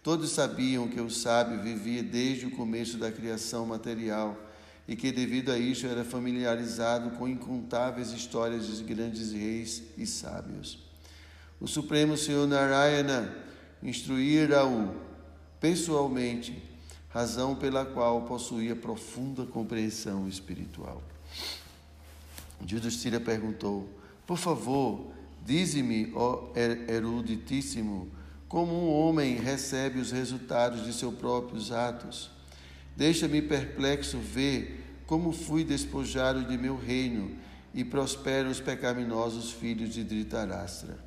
Todos 0.03 0.31
sabiam 0.31 0.89
que 0.89 1.01
o 1.01 1.09
sábio 1.09 1.63
vivia 1.63 2.03
desde 2.03 2.45
o 2.45 2.51
começo 2.51 2.99
da 2.99 3.11
criação 3.11 3.65
material 3.65 4.37
e 4.87 4.97
que, 4.97 5.13
devido 5.13 5.53
a 5.53 5.59
isso, 5.59 5.87
era 5.87 6.05
familiarizado 6.05 7.11
com 7.13 7.29
incontáveis 7.29 8.13
histórias 8.13 8.67
de 8.67 8.83
grandes 8.83 9.33
reis 9.33 9.83
e 9.97 10.07
sábios. 10.07 10.79
O 11.61 11.69
Supremo 11.69 12.17
Senhor 12.17 12.47
Narayana 12.47 13.33
instruíra-o 13.83 14.95
pessoalmente, 15.61 16.61
razão 17.09 17.55
pela 17.55 17.85
qual 17.85 18.23
possuía 18.23 18.75
profunda 18.75 19.47
compreensão 19.47 20.27
espiritual. 20.27 21.03
Judistira 22.67 23.21
perguntou: 23.21 23.89
Por 24.27 24.37
favor, 24.37 25.13
dize-me, 25.45 26.13
ó 26.15 26.51
eruditíssimo, 26.89 28.11
como 28.49 28.73
um 28.73 28.93
homem 28.93 29.37
recebe 29.37 29.99
os 29.99 30.11
resultados 30.11 30.85
de 30.85 30.93
seus 30.93 31.15
próprios 31.15 31.73
atos. 31.73 32.31
Deixa-me 32.97 33.41
perplexo 33.41 34.19
ver 34.19 35.03
como 35.07 35.33
fui 35.33 35.65
despojado 35.65 36.45
de 36.45 36.57
meu 36.57 36.77
reino 36.77 37.33
e 37.75 37.85
prosperam 37.85 38.51
os 38.51 38.61
pecaminosos 38.61 39.53
filhos 39.53 39.95
de 39.95 40.05
Dhritarashtra. 40.05 40.99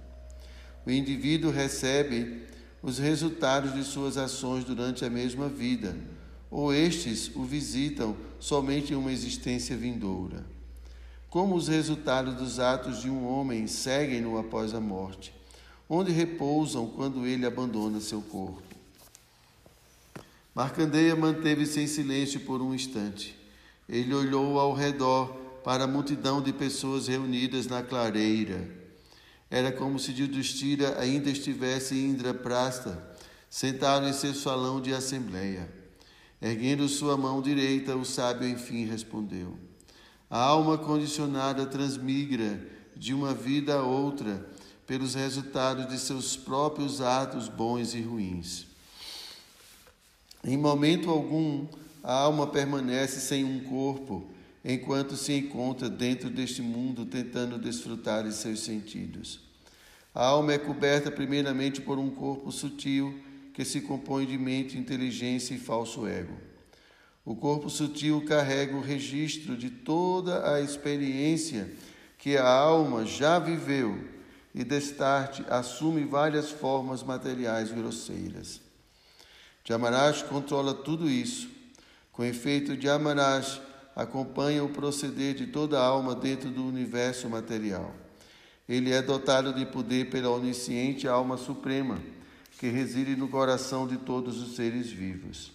O 0.85 0.91
indivíduo 0.91 1.51
recebe 1.51 2.43
os 2.81 2.97
resultados 2.99 3.73
de 3.73 3.83
suas 3.83 4.17
ações 4.17 4.63
durante 4.63 5.03
a 5.03 5.09
mesma 5.09 5.47
vida, 5.47 5.95
ou 6.51 6.73
estes 6.73 7.31
o 7.35 7.43
visitam 7.43 8.15
somente 8.39 8.93
em 8.93 8.95
uma 8.95 9.11
existência 9.11 9.75
vindoura. 9.75 10.45
Como 11.29 11.55
os 11.55 11.67
resultados 11.67 12.35
dos 12.35 12.59
atos 12.59 13.01
de 13.01 13.09
um 13.09 13.27
homem 13.27 13.67
seguem-no 13.67 14.37
após 14.37 14.73
a 14.73 14.79
morte 14.79 15.33
onde 15.89 16.11
repousam 16.11 16.87
quando 16.87 17.25
ele 17.25 17.45
abandona 17.45 17.99
seu 17.99 18.21
corpo. 18.21 18.64
Marcandeia 20.55 21.17
manteve-se 21.17 21.81
em 21.81 21.87
silêncio 21.87 22.39
por 22.39 22.61
um 22.61 22.73
instante. 22.73 23.37
Ele 23.89 24.13
olhou 24.13 24.57
ao 24.57 24.73
redor 24.73 25.27
para 25.65 25.83
a 25.83 25.87
multidão 25.87 26.41
de 26.41 26.53
pessoas 26.53 27.09
reunidas 27.09 27.67
na 27.67 27.83
clareira. 27.83 28.65
Era 29.51 29.69
como 29.69 29.99
se 29.99 30.13
Yudhishthira 30.13 30.97
ainda 30.97 31.29
estivesse 31.29 31.95
em 31.95 32.11
Indraprasta, 32.11 33.05
sentado 33.49 34.07
em 34.07 34.13
seu 34.13 34.33
salão 34.33 34.79
de 34.79 34.93
assembleia. 34.93 35.69
Erguendo 36.41 36.87
sua 36.87 37.17
mão 37.17 37.41
direita, 37.41 37.97
o 37.97 38.05
sábio 38.05 38.47
enfim 38.47 38.85
respondeu: 38.85 39.59
A 40.29 40.39
alma 40.39 40.77
condicionada 40.77 41.65
transmigra 41.65 42.65
de 42.95 43.13
uma 43.13 43.33
vida 43.33 43.75
a 43.75 43.83
outra 43.83 44.49
pelos 44.87 45.15
resultados 45.15 45.89
de 45.89 45.99
seus 45.99 46.37
próprios 46.37 47.01
atos 47.01 47.49
bons 47.49 47.93
e 47.93 48.01
ruins. 48.01 48.74
Em 50.47 50.55
momento 50.55 51.09
algum, 51.09 51.65
a 52.03 52.13
alma 52.13 52.45
permanece 52.45 53.19
sem 53.19 53.43
um 53.43 53.61
corpo, 53.61 54.29
enquanto 54.63 55.15
se 55.15 55.33
encontra 55.33 55.89
dentro 55.89 56.29
deste 56.29 56.61
mundo 56.61 57.03
tentando 57.03 57.57
desfrutar 57.57 58.23
de 58.23 58.31
seus 58.31 58.59
sentidos. 58.59 59.39
A 60.13 60.23
alma 60.23 60.53
é 60.53 60.59
coberta 60.59 61.09
primeiramente 61.09 61.81
por 61.81 61.97
um 61.97 62.11
corpo 62.11 62.51
sutil 62.51 63.19
que 63.55 63.65
se 63.65 63.81
compõe 63.81 64.27
de 64.27 64.37
mente, 64.37 64.77
inteligência 64.77 65.55
e 65.55 65.57
falso 65.57 66.05
ego. 66.05 66.37
O 67.25 67.35
corpo 67.35 67.67
sutil 67.67 68.23
carrega 68.23 68.75
o 68.75 68.81
registro 68.81 69.57
de 69.57 69.71
toda 69.71 70.53
a 70.53 70.61
experiência 70.61 71.71
que 72.19 72.37
a 72.37 72.47
alma 72.47 73.03
já 73.03 73.39
viveu 73.39 73.97
e 74.53 74.63
destarte 74.63 75.43
assume 75.49 76.03
várias 76.03 76.51
formas 76.51 77.01
materiais 77.01 77.71
grosseiras. 77.71 78.64
Jamaraj 79.67 80.23
controla 80.25 80.75
tudo 80.75 81.09
isso. 81.09 81.49
Com 82.11 82.23
efeito, 82.23 82.79
Jamaraj 82.79 83.59
acompanha 83.95 84.63
o 84.63 84.69
proceder 84.69 85.33
de 85.33 85.47
toda 85.47 85.79
a 85.79 85.83
alma 85.83 86.13
dentro 86.13 86.51
do 86.51 86.63
universo 86.63 87.27
material. 87.27 87.91
Ele 88.69 88.91
é 88.91 89.01
dotado 89.01 89.53
de 89.53 89.65
poder 89.65 90.11
pela 90.11 90.29
onisciente 90.29 91.07
alma 91.07 91.35
suprema, 91.35 91.99
que 92.59 92.67
reside 92.67 93.15
no 93.15 93.27
coração 93.27 93.87
de 93.87 93.97
todos 93.97 94.39
os 94.39 94.55
seres 94.55 94.91
vivos. 94.91 95.51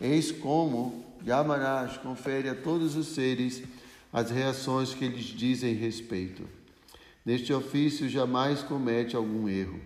Eis 0.00 0.32
como 0.32 1.04
Yamaraj 1.24 1.98
confere 2.00 2.48
a 2.48 2.54
todos 2.54 2.96
os 2.96 3.08
seres 3.08 3.62
as 4.12 4.30
reações 4.30 4.92
que 4.92 5.06
lhes 5.06 5.26
dizem 5.26 5.72
respeito. 5.74 6.48
Neste 7.24 7.52
ofício 7.52 8.08
jamais 8.08 8.62
comete 8.62 9.14
algum 9.14 9.48
erro. 9.48 9.80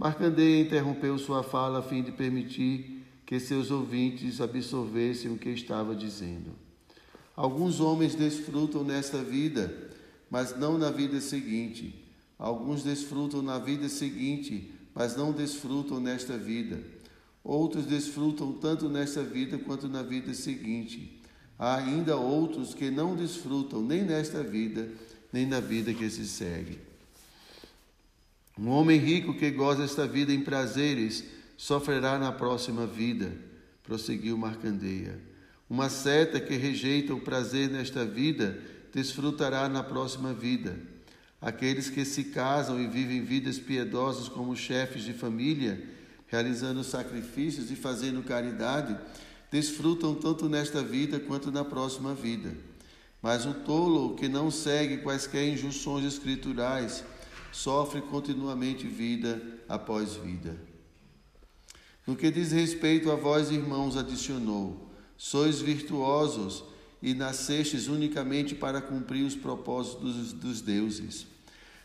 Marcandeia 0.00 0.62
interrompeu 0.62 1.18
sua 1.18 1.42
fala 1.42 1.80
a 1.80 1.82
fim 1.82 2.02
de 2.02 2.10
permitir 2.10 3.04
que 3.26 3.38
seus 3.38 3.70
ouvintes 3.70 4.40
absorvessem 4.40 5.30
o 5.30 5.36
que 5.36 5.50
estava 5.50 5.94
dizendo. 5.94 6.52
Alguns 7.36 7.80
homens 7.80 8.14
desfrutam 8.14 8.82
nesta 8.82 9.22
vida, 9.22 9.90
mas 10.30 10.58
não 10.58 10.78
na 10.78 10.90
vida 10.90 11.20
seguinte. 11.20 12.02
Alguns 12.38 12.82
desfrutam 12.82 13.42
na 13.42 13.58
vida 13.58 13.90
seguinte, 13.90 14.72
mas 14.94 15.18
não 15.18 15.32
desfrutam 15.32 16.00
nesta 16.00 16.38
vida. 16.38 16.82
Outros 17.44 17.84
desfrutam 17.84 18.54
tanto 18.54 18.88
nesta 18.88 19.22
vida 19.22 19.58
quanto 19.58 19.86
na 19.86 20.02
vida 20.02 20.32
seguinte. 20.32 21.20
Há 21.58 21.76
ainda 21.76 22.16
outros 22.16 22.72
que 22.72 22.90
não 22.90 23.14
desfrutam 23.14 23.82
nem 23.82 24.02
nesta 24.02 24.42
vida 24.42 24.90
nem 25.30 25.44
na 25.44 25.60
vida 25.60 25.92
que 25.92 26.08
se 26.08 26.26
segue. 26.26 26.89
Um 28.60 28.68
homem 28.68 28.98
rico 28.98 29.32
que 29.32 29.50
goza 29.50 29.84
esta 29.84 30.06
vida 30.06 30.34
em 30.34 30.42
prazeres 30.42 31.24
sofrerá 31.56 32.18
na 32.18 32.30
próxima 32.30 32.86
vida, 32.86 33.32
prosseguiu 33.82 34.36
Marcandeia. 34.36 35.18
Uma 35.68 35.88
seta 35.88 36.38
que 36.38 36.56
rejeita 36.56 37.14
o 37.14 37.20
prazer 37.22 37.70
nesta 37.70 38.04
vida 38.04 38.60
desfrutará 38.92 39.66
na 39.66 39.82
próxima 39.82 40.34
vida. 40.34 40.76
Aqueles 41.40 41.88
que 41.88 42.04
se 42.04 42.24
casam 42.24 42.78
e 42.78 42.86
vivem 42.86 43.24
vidas 43.24 43.58
piedosas 43.58 44.28
como 44.28 44.54
chefes 44.54 45.04
de 45.04 45.14
família, 45.14 45.82
realizando 46.26 46.84
sacrifícios 46.84 47.70
e 47.70 47.76
fazendo 47.76 48.22
caridade, 48.22 48.94
desfrutam 49.50 50.14
tanto 50.14 50.50
nesta 50.50 50.82
vida 50.82 51.18
quanto 51.18 51.50
na 51.50 51.64
próxima 51.64 52.12
vida. 52.12 52.54
Mas 53.22 53.46
o 53.46 53.54
tolo 53.54 54.16
que 54.16 54.28
não 54.28 54.50
segue 54.50 54.98
quaisquer 54.98 55.48
injunções 55.48 56.04
escriturais 56.04 57.02
sofre 57.52 58.00
continuamente 58.00 58.86
vida 58.86 59.42
após 59.68 60.14
vida. 60.14 60.56
No 62.06 62.16
que 62.16 62.30
diz 62.30 62.52
respeito 62.52 63.10
a 63.10 63.14
vós, 63.14 63.50
irmãos, 63.50 63.96
adicionou: 63.96 64.90
sois 65.16 65.60
virtuosos 65.60 66.64
e 67.02 67.14
nascestes 67.14 67.88
unicamente 67.88 68.54
para 68.54 68.80
cumprir 68.80 69.24
os 69.24 69.34
propósitos 69.34 70.14
dos, 70.14 70.32
dos 70.32 70.60
deuses. 70.60 71.26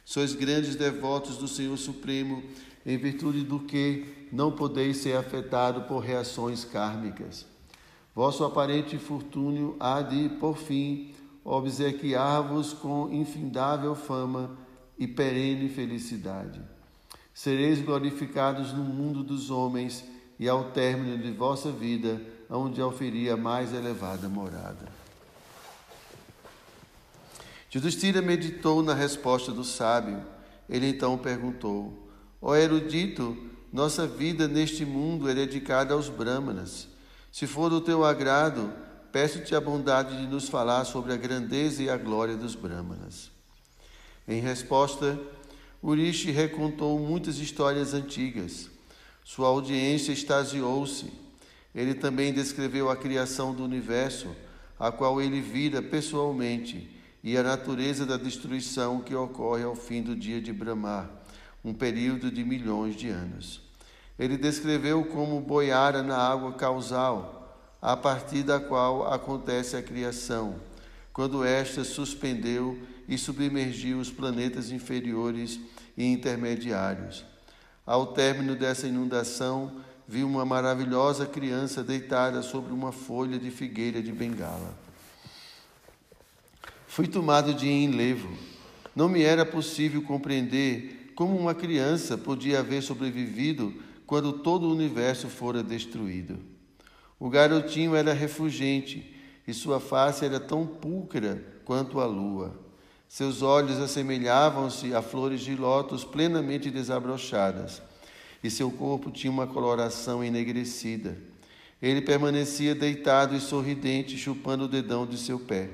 Sois 0.04 0.34
grandes 0.34 0.76
devotos 0.76 1.38
do 1.38 1.48
Senhor 1.48 1.78
Supremo, 1.78 2.44
em 2.86 2.98
virtude 2.98 3.44
do 3.44 3.60
que 3.60 4.28
não 4.32 4.52
podeis 4.52 4.98
ser 4.98 5.18
afetado 5.18 5.84
por 5.84 6.00
reações 6.00 6.64
kármicas. 6.64 7.46
Vosso 8.14 8.44
aparente 8.44 8.96
infortúnio 8.96 9.76
há 9.80 10.02
de, 10.02 10.30
por 10.30 10.58
fim, 10.58 11.14
obsequiar-vos 11.44 12.74
com 12.74 13.12
infindável 13.12 13.96
fama 13.96 14.65
e 14.98 15.08
perene 15.08 15.70
felicidade. 15.70 16.62
Sereis 17.34 17.82
glorificados 17.82 18.72
no 18.72 18.84
mundo 18.84 19.24
dos 19.24 19.50
homens 19.50 20.04
e 20.40 20.48
ao 20.48 20.72
término 20.72 21.18
de 21.18 21.32
vossa 21.32 21.72
vida, 21.72 22.22
onde 22.50 22.82
oferia 22.82 23.34
a 23.34 23.38
mais 23.38 23.74
elevada 23.74 24.30
morada. 24.30 24.88
Judistira 27.70 28.22
meditou 28.22 28.82
na 28.82 28.94
resposta 28.94 29.52
do 29.52 29.64
sábio. 29.64 30.24
Ele 30.70 30.88
então 30.88 31.18
perguntou: 31.18 32.08
Ó 32.42 32.56
erudito, 32.56 33.36
nossa 33.72 34.08
vida 34.08 34.48
neste 34.48 34.86
mundo 34.86 35.30
é 35.30 35.34
dedicada 35.34 35.94
aos 35.94 36.08
Brahmanas. 36.08 36.88
Se 37.32 37.46
for 37.46 37.70
do 37.70 37.82
teu 37.82 38.06
agrado, 38.06 38.72
peço-te 39.12 39.54
a 39.54 39.60
bondade 39.60 40.16
de 40.16 40.28
nos 40.28 40.48
falar 40.48 40.86
sobre 40.86 41.12
a 41.12 41.18
grandeza 41.18 41.84
e 41.84 41.90
a 41.90 41.98
glória 41.98 42.38
dos 42.38 42.56
Brahmanas. 42.56 43.35
Em 44.28 44.40
resposta, 44.40 45.20
Urishi 45.84 46.32
recontou 46.32 47.00
muitas 47.00 47.38
histórias 47.38 47.94
antigas. 47.94 48.70
Sua 49.24 49.48
audiência 49.48 50.12
extasiou-se. 50.12 51.14
Ele 51.74 51.94
também 51.94 52.34
descreveu 52.34 52.90
a 52.90 52.96
criação 52.96 53.54
do 53.54 53.64
universo, 53.64 54.36
a 54.80 54.92
qual 54.92 55.22
ele 55.22 55.42
vira 55.42 55.82
pessoalmente, 55.82 56.90
e 57.24 57.38
a 57.38 57.44
natureza 57.44 58.06
da 58.06 58.18
destruição 58.18 59.02
que 59.02 59.14
ocorre 59.14 59.64
ao 59.64 59.76
fim 59.76 60.02
do 60.02 60.16
dia 60.16 60.42
de 60.42 60.54
Brahma, 60.54 61.10
um 61.64 61.74
período 61.74 62.32
de 62.32 62.44
milhões 62.44 62.96
de 62.96 63.10
anos. 63.10 63.62
Ele 64.18 64.38
descreveu 64.38 65.04
como 65.06 65.42
boiara 65.42 66.02
na 66.02 66.18
água 66.18 66.54
causal, 66.54 67.58
a 67.82 67.96
partir 67.96 68.42
da 68.42 68.60
qual 68.60 69.12
acontece 69.12 69.76
a 69.76 69.82
criação, 69.82 70.56
quando 71.12 71.44
esta 71.44 71.84
suspendeu 71.84 72.80
e 73.08 73.18
submergiu 73.18 74.00
os 74.00 74.10
planetas 74.10 74.72
inferiores 74.72 75.60
e 75.98 76.06
intermediários. 76.06 77.26
Ao 77.86 78.08
término 78.08 78.56
dessa 78.56 78.88
inundação, 78.88 79.80
vi 80.08 80.24
uma 80.24 80.46
maravilhosa 80.46 81.26
criança 81.26 81.84
deitada 81.84 82.42
sobre 82.42 82.74
uma 82.74 82.92
folha 82.92 83.38
de 83.38 83.52
figueira 83.52 84.02
de 84.02 84.12
bengala. 84.12 84.78
Fui 86.88 87.08
tomado 87.08 87.54
de 87.54 87.68
enlevo. 87.68 88.30
Não 88.96 89.10
me 89.10 89.22
era 89.22 89.46
possível 89.46 90.02
compreender 90.02 91.12
como 91.16 91.38
uma 91.38 91.54
criança 91.54 92.18
podia 92.18 92.60
haver 92.60 92.82
sobrevivido 92.82 93.74
quando 94.06 94.34
todo 94.34 94.68
o 94.68 94.72
universo 94.72 95.28
fora 95.28 95.64
destruído. 95.64 96.40
O 97.20 97.30
garotinho 97.30 97.96
era 97.96 98.14
refugente 98.14 99.14
e 99.48 99.54
sua 99.54 99.80
face 99.80 100.26
era 100.26 100.40
tão 100.40 100.66
púlcra 100.66 101.44
quanto 101.64 102.00
a 102.00 102.06
lua. 102.06 102.65
Seus 103.08 103.42
olhos 103.42 103.80
assemelhavam-se 103.80 104.94
a 104.94 105.02
flores 105.02 105.42
de 105.42 105.56
lótus 105.56 106.04
plenamente 106.04 106.70
desabrochadas, 106.70 107.82
e 108.44 108.50
seu 108.50 108.70
corpo 108.70 109.12
tinha 109.12 109.32
uma 109.32 109.48
coloração 109.48 110.24
enegrecida. 110.24 111.18
Ele 111.82 112.02
permanecia 112.02 112.74
deitado 112.74 113.36
e 113.36 113.40
sorridente, 113.40 114.18
chupando 114.18 114.66
o 114.66 114.68
dedão 114.68 115.06
de 115.06 115.18
seu 115.18 115.40
pé. 115.40 115.70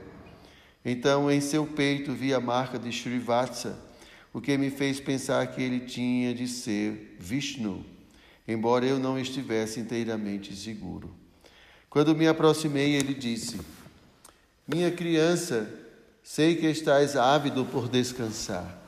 Então 0.83 1.29
em 1.29 1.39
seu 1.39 1.65
peito 1.65 2.11
vi 2.13 2.33
a 2.33 2.39
marca 2.39 2.77
de 2.77 2.89
Srivatsa, 2.89 3.77
o 4.33 4.41
que 4.41 4.57
me 4.57 4.69
fez 4.69 4.99
pensar 4.99 5.45
que 5.47 5.61
ele 5.61 5.81
tinha 5.81 6.33
de 6.33 6.47
ser 6.47 7.17
Vishnu, 7.19 7.85
embora 8.47 8.85
eu 8.85 8.97
não 8.97 9.19
estivesse 9.19 9.79
inteiramente 9.79 10.55
seguro. 10.55 11.13
Quando 11.89 12.15
me 12.15 12.27
aproximei, 12.27 12.95
ele 12.95 13.13
disse: 13.13 13.59
Minha 14.65 14.89
criança, 14.89 15.69
sei 16.23 16.55
que 16.55 16.67
estás 16.67 17.15
ávido 17.15 17.65
por 17.65 17.87
descansar. 17.87 18.79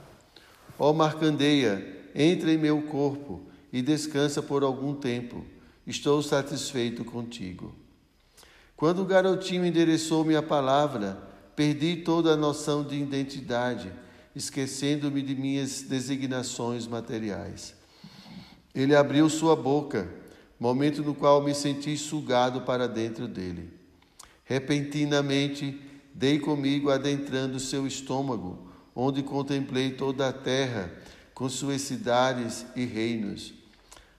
Ó 0.78 0.92
Marcandeia, 0.94 2.10
entra 2.16 2.52
em 2.52 2.58
meu 2.58 2.82
corpo 2.84 3.42
e 3.72 3.82
descansa 3.82 4.42
por 4.42 4.64
algum 4.64 4.96
tempo. 4.96 5.46
Estou 5.86 6.22
satisfeito 6.22 7.04
contigo. 7.04 7.74
Quando 8.76 9.02
o 9.02 9.06
garotinho 9.06 9.66
endereçou-me 9.66 10.36
a 10.36 10.42
palavra, 10.42 11.34
Perdi 11.56 11.98
toda 11.98 12.32
a 12.32 12.38
noção 12.38 12.84
de 12.84 12.96
identidade, 12.96 13.92
esquecendo-me 14.36 15.22
de 15.22 15.36
minhas 15.36 15.84
designações 15.84 16.88
materiais. 16.88 17.76
Ele 18.74 18.96
abriu 18.96 19.30
sua 19.30 19.56
boca, 19.56 20.10
momento 20.60 21.04
no 21.04 21.14
qual 21.14 21.44
me 21.44 21.54
senti 21.54 21.96
sugado 21.96 22.62
para 22.62 22.88
dentro 22.88 23.28
dele. 23.28 23.72
Repentinamente, 24.44 25.80
dei 26.14 26.40
comigo 26.40 26.90
adentrando 26.90 27.60
seu 27.60 27.88
estômago, 27.88 28.68
onde 28.96 29.24
contemplei 29.24 29.92
toda 29.92 30.30
a 30.30 30.34
terra, 30.34 30.92
com 31.34 31.50
suas 31.50 31.82
cidades 31.82 32.66
e 32.76 32.86
reinos. 32.86 33.54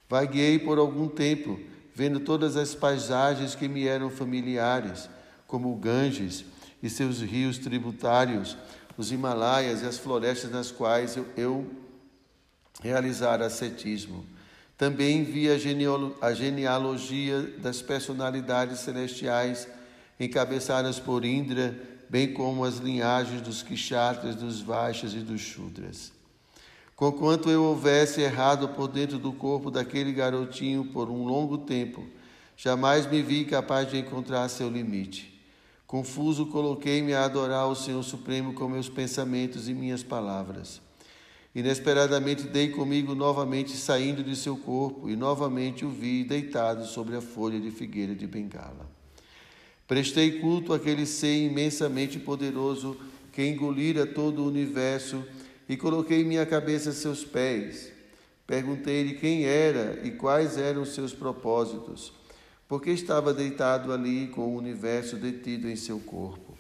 Vaguei 0.09 0.59
por 0.59 0.79
algum 0.79 1.09
tempo, 1.09 1.61
vendo 1.95 2.21
todas 2.21 2.57
as 2.57 2.75
paisagens 2.75 3.55
que 3.55 3.69
me 3.69 3.87
eram 3.87 4.11
familiares, 4.11 5.09
como 5.47 5.73
o 5.73 5.77
Ganges, 5.77 6.45
e 6.83 6.91
seus 6.91 7.21
rios 7.21 7.57
tributários, 7.57 8.57
os 8.99 9.11
Himalaias 9.11 9.83
e 9.83 9.87
as 9.87 9.97
florestas 9.97 10.51
nas 10.51 10.71
quais 10.71 11.17
eu, 11.17 11.27
eu 11.37 11.71
realizara 12.83 13.47
ascetismo. 13.47 14.27
Também 14.77 15.25
vi 15.25 15.49
a, 15.49 15.55
a 16.21 16.35
genealogia 16.35 17.41
das 17.59 17.81
personalidades 17.81 18.81
celestiais 18.81 19.67
encabeçadas 20.25 20.99
por 20.99 21.25
Indra, 21.25 21.79
bem 22.09 22.33
como 22.33 22.65
as 22.65 22.77
linhagens 22.77 23.41
dos 23.41 23.63
Kshatras, 23.63 24.37
dos 24.37 24.61
Vaixas 24.61 25.15
e 25.15 25.19
dos 25.19 25.41
Shudras. 25.41 26.13
Conquanto 26.97 27.51
eu 27.51 27.65
houvesse 27.65 28.21
errado 28.21 28.69
por 28.69 28.89
dentro 28.89 29.19
do 29.19 29.33
corpo 29.33 29.71
daquele 29.71 30.13
garotinho 30.13 30.85
por 30.87 31.11
um 31.11 31.25
longo 31.25 31.59
tempo, 31.59 32.05
jamais 32.57 33.07
me 33.07 33.21
vi 33.21 33.45
capaz 33.45 33.91
de 33.91 33.99
encontrar 33.99 34.49
seu 34.49 34.71
limite. 34.71 35.35
Confuso, 35.87 36.47
coloquei-me 36.47 37.13
a 37.13 37.25
adorar 37.25 37.69
o 37.69 37.75
Senhor 37.75 38.03
Supremo 38.03 38.55
com 38.55 38.69
meus 38.69 38.89
pensamentos 38.89 39.69
e 39.69 39.75
minhas 39.75 40.03
palavras. 40.03 40.81
Inesperadamente 41.55 42.45
dei 42.45 42.71
comigo 42.71 43.15
novamente 43.15 43.77
saindo 43.77 44.25
de 44.25 44.35
seu 44.35 44.57
corpo 44.57 45.09
e 45.09 45.15
novamente 45.15 45.85
o 45.85 45.91
vi 45.91 46.25
deitado 46.25 46.85
sobre 46.87 47.17
a 47.17 47.21
folha 47.21 47.61
de 47.61 47.71
figueira 47.71 48.15
de 48.15 48.27
bengala. 48.27 48.94
Prestei 49.87 50.41
culto 50.41 50.73
àquele 50.73 51.07
ser 51.07 51.37
imensamente 51.37 52.19
poderoso 52.19 52.97
que 53.33 53.45
engolira 53.47 54.07
todo 54.07 54.43
o 54.43 54.49
universo 54.49 55.25
e 55.69 55.77
coloquei 55.77 56.25
minha 56.25 56.47
cabeça 56.47 56.91
a 56.91 56.93
seus 56.93 57.25
pés. 57.25 57.93
Perguntei-lhe 58.47 59.15
quem 59.15 59.45
era 59.45 60.01
e 60.05 60.11
quais 60.11 60.59
eram 60.59 60.85
seus 60.85 61.13
propósitos 61.13 62.13
porque 62.69 62.91
estava 62.91 63.33
deitado 63.33 63.93
ali 63.93 64.29
com 64.29 64.43
o 64.43 64.57
universo 64.57 65.17
detido 65.17 65.69
em 65.69 65.77
seu 65.77 66.01
corpo. 66.01 66.57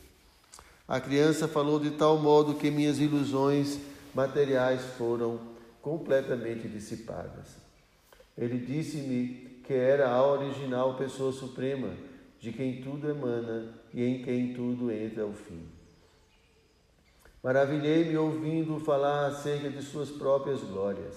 A 0.86 1.00
criança 1.00 1.48
falou 1.48 1.80
de 1.80 1.92
tal 1.92 2.18
modo 2.18 2.54
que 2.54 2.70
minhas 2.70 2.98
ilusões 2.98 3.78
materiais 4.14 4.82
foram 4.98 5.40
completamente 5.80 6.68
dissipadas. 6.68 7.56
Ele 8.36 8.58
disse-me 8.58 9.60
que 9.66 9.72
era 9.72 10.10
a 10.10 10.24
original 10.24 10.94
pessoa 10.94 11.32
suprema, 11.32 11.88
de 12.44 12.52
quem 12.52 12.82
tudo 12.82 13.08
emana 13.08 13.72
e 13.94 14.04
em 14.04 14.22
quem 14.22 14.52
tudo 14.52 14.92
entra 14.92 15.22
ao 15.22 15.32
fim. 15.32 15.66
Maravilhei-me 17.42 18.18
ouvindo 18.18 18.78
falar 18.80 19.28
acerca 19.28 19.70
de 19.70 19.80
suas 19.80 20.10
próprias 20.10 20.60
glórias. 20.60 21.14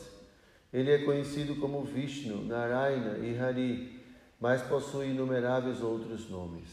Ele 0.72 0.90
é 0.90 1.00
conhecido 1.00 1.58
como 1.58 1.84
Vishnu, 1.84 2.46
Narayana 2.46 3.18
e 3.18 3.38
Hari, 3.38 4.02
mas 4.40 4.62
possui 4.62 5.08
inumeráveis 5.08 5.82
outros 5.82 6.30
nomes. 6.30 6.70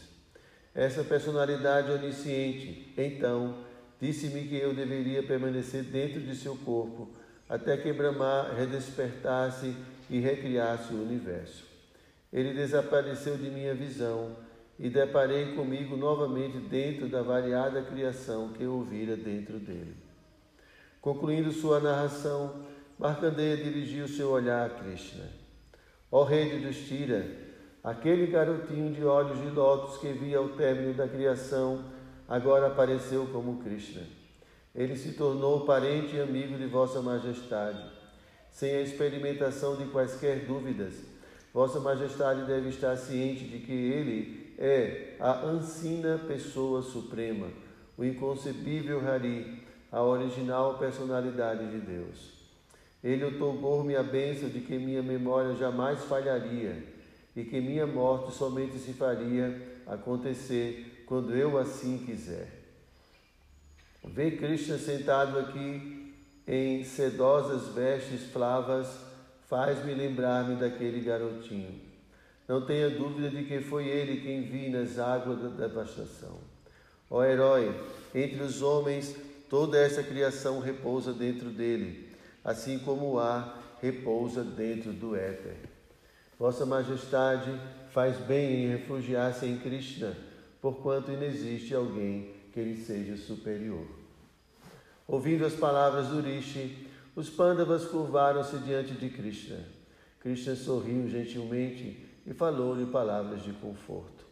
Essa 0.73 1.03
personalidade 1.03 1.91
onisciente, 1.91 2.93
então, 2.97 3.57
disse-me 3.99 4.47
que 4.47 4.55
eu 4.55 4.73
deveria 4.73 5.21
permanecer 5.21 5.83
dentro 5.83 6.21
de 6.21 6.33
seu 6.33 6.55
corpo 6.55 7.09
até 7.49 7.75
que 7.75 7.91
Brahma 7.91 8.53
redespertasse 8.55 9.75
e 10.09 10.17
recriasse 10.17 10.93
o 10.93 11.01
universo. 11.01 11.65
Ele 12.31 12.53
desapareceu 12.53 13.35
de 13.35 13.49
minha 13.49 13.73
visão 13.73 14.44
e 14.77 14.89
deparei 14.89 15.53
comigo 15.55 15.95
novamente 15.95 16.57
dentro 16.57 17.07
da 17.07 17.21
variada 17.21 17.81
criação 17.81 18.49
que 18.49 18.65
ouvira 18.65 19.15
dentro 19.15 19.59
dele. 19.59 19.95
Concluindo 21.01 21.51
sua 21.51 21.79
narração, 21.79 22.65
Markandeya 22.97 23.57
dirigiu 23.57 24.07
seu 24.07 24.29
olhar 24.29 24.65
a 24.65 24.69
Krishna. 24.69 25.25
Ó 26.11 26.23
rei 26.23 26.49
de 26.49 26.65
Dustira, 26.65 27.45
Aquele 27.85 28.25
garotinho 28.25 28.91
de 28.91 29.05
olhos 29.05 29.39
de 29.39 29.47
lótus 29.51 29.99
que 29.99 30.11
via 30.11 30.39
ao 30.39 30.49
término 30.49 30.95
da 30.95 31.07
criação 31.07 31.85
agora 32.27 32.65
apareceu 32.65 33.27
como 33.27 33.61
Krishna. 33.61 34.01
Ele 34.73 34.95
se 34.95 35.11
tornou 35.11 35.67
parente 35.67 36.15
e 36.15 36.19
amigo 36.19 36.57
de 36.57 36.65
Vossa 36.65 36.99
Majestade. 36.99 37.77
Sem 38.49 38.75
a 38.75 38.81
experimentação 38.81 39.75
de 39.75 39.85
quaisquer 39.85 40.47
dúvidas, 40.47 40.95
Vossa 41.53 41.79
Majestade 41.79 42.47
deve 42.47 42.69
estar 42.69 42.97
ciente 42.97 43.43
de 43.43 43.59
que 43.59 43.71
ele 43.71 44.44
é 44.57 45.15
a 45.19 45.45
ancina 45.45 46.17
pessoa 46.17 46.81
suprema, 46.81 47.47
o 47.97 48.03
inconcebível 48.03 49.07
Hari, 49.07 49.63
a 49.91 50.01
original 50.01 50.77
personalidade 50.77 51.69
de 51.71 51.79
Deus. 51.79 52.33
Ele 53.03 53.23
otorgou-me 53.23 53.95
a 53.95 54.03
bênção 54.03 54.49
de 54.49 54.61
que 54.61 54.77
minha 54.77 55.03
memória 55.03 55.55
jamais 55.55 56.03
falharia 56.05 56.83
e 57.35 57.43
que 57.43 57.61
minha 57.61 57.85
morte 57.85 58.33
somente 58.33 58.77
se 58.77 58.93
faria 58.93 59.61
acontecer 59.85 61.03
quando 61.05 61.35
eu 61.35 61.57
assim 61.57 61.99
quiser. 62.05 62.63
Ver 64.03 64.37
Krishna 64.37 64.77
sentado 64.77 65.37
aqui 65.39 66.13
em 66.47 66.83
sedosas 66.83 67.73
vestes 67.73 68.23
flavas 68.31 68.87
faz-me 69.47 69.93
lembrar-me 69.93 70.55
daquele 70.55 71.01
garotinho. 71.01 71.84
Não 72.47 72.65
tenha 72.65 72.89
dúvida 72.89 73.29
de 73.29 73.43
que 73.43 73.59
foi 73.61 73.87
ele 73.87 74.21
quem 74.21 74.43
vi 74.43 74.69
nas 74.69 74.99
águas 74.99 75.41
da 75.41 75.67
devastação. 75.67 76.39
Ó 77.09 77.23
herói, 77.23 77.73
entre 78.13 78.41
os 78.41 78.61
homens 78.61 79.15
toda 79.49 79.77
essa 79.77 80.03
criação 80.03 80.59
repousa 80.59 81.13
dentro 81.13 81.49
dele, 81.49 82.09
assim 82.43 82.79
como 82.79 83.13
o 83.13 83.19
ar 83.19 83.77
repousa 83.81 84.43
dentro 84.43 84.91
do 84.91 85.15
éter. 85.15 85.55
Vossa 86.37 86.65
Majestade 86.65 87.51
faz 87.91 88.17
bem 88.17 88.65
em 88.65 88.69
refugiar-se 88.69 89.45
em 89.45 89.57
Krishna, 89.57 90.15
porquanto 90.61 91.11
inexiste 91.11 91.73
alguém 91.73 92.33
que 92.53 92.61
lhe 92.61 92.77
seja 92.83 93.15
superior. 93.17 93.85
Ouvindo 95.07 95.45
as 95.45 95.53
palavras 95.53 96.07
do 96.07 96.19
Rishi, 96.19 96.87
os 97.15 97.29
Pandavas 97.29 97.85
curvaram-se 97.85 98.57
diante 98.57 98.93
de 98.93 99.09
Krishna. 99.09 99.59
Krishna 100.19 100.55
sorriu 100.55 101.07
gentilmente 101.07 102.04
e 102.25 102.33
falou-lhe 102.33 102.85
palavras 102.85 103.43
de 103.43 103.53
conforto. 103.53 104.25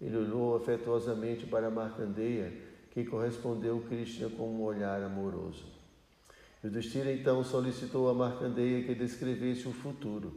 Ele 0.00 0.16
olhou 0.16 0.56
afetuosamente 0.56 1.46
para 1.46 1.70
Markandeya, 1.70 2.52
que 2.90 3.04
correspondeu 3.04 3.80
Krishna 3.88 4.28
com 4.30 4.48
um 4.48 4.62
olhar 4.62 5.02
amoroso. 5.02 5.64
Yudhishthira 6.64 7.12
então 7.12 7.42
solicitou 7.42 8.08
a 8.08 8.14
Markandeya 8.14 8.84
que 8.84 8.94
descrevesse 8.94 9.66
o 9.66 9.72
futuro. 9.72 10.32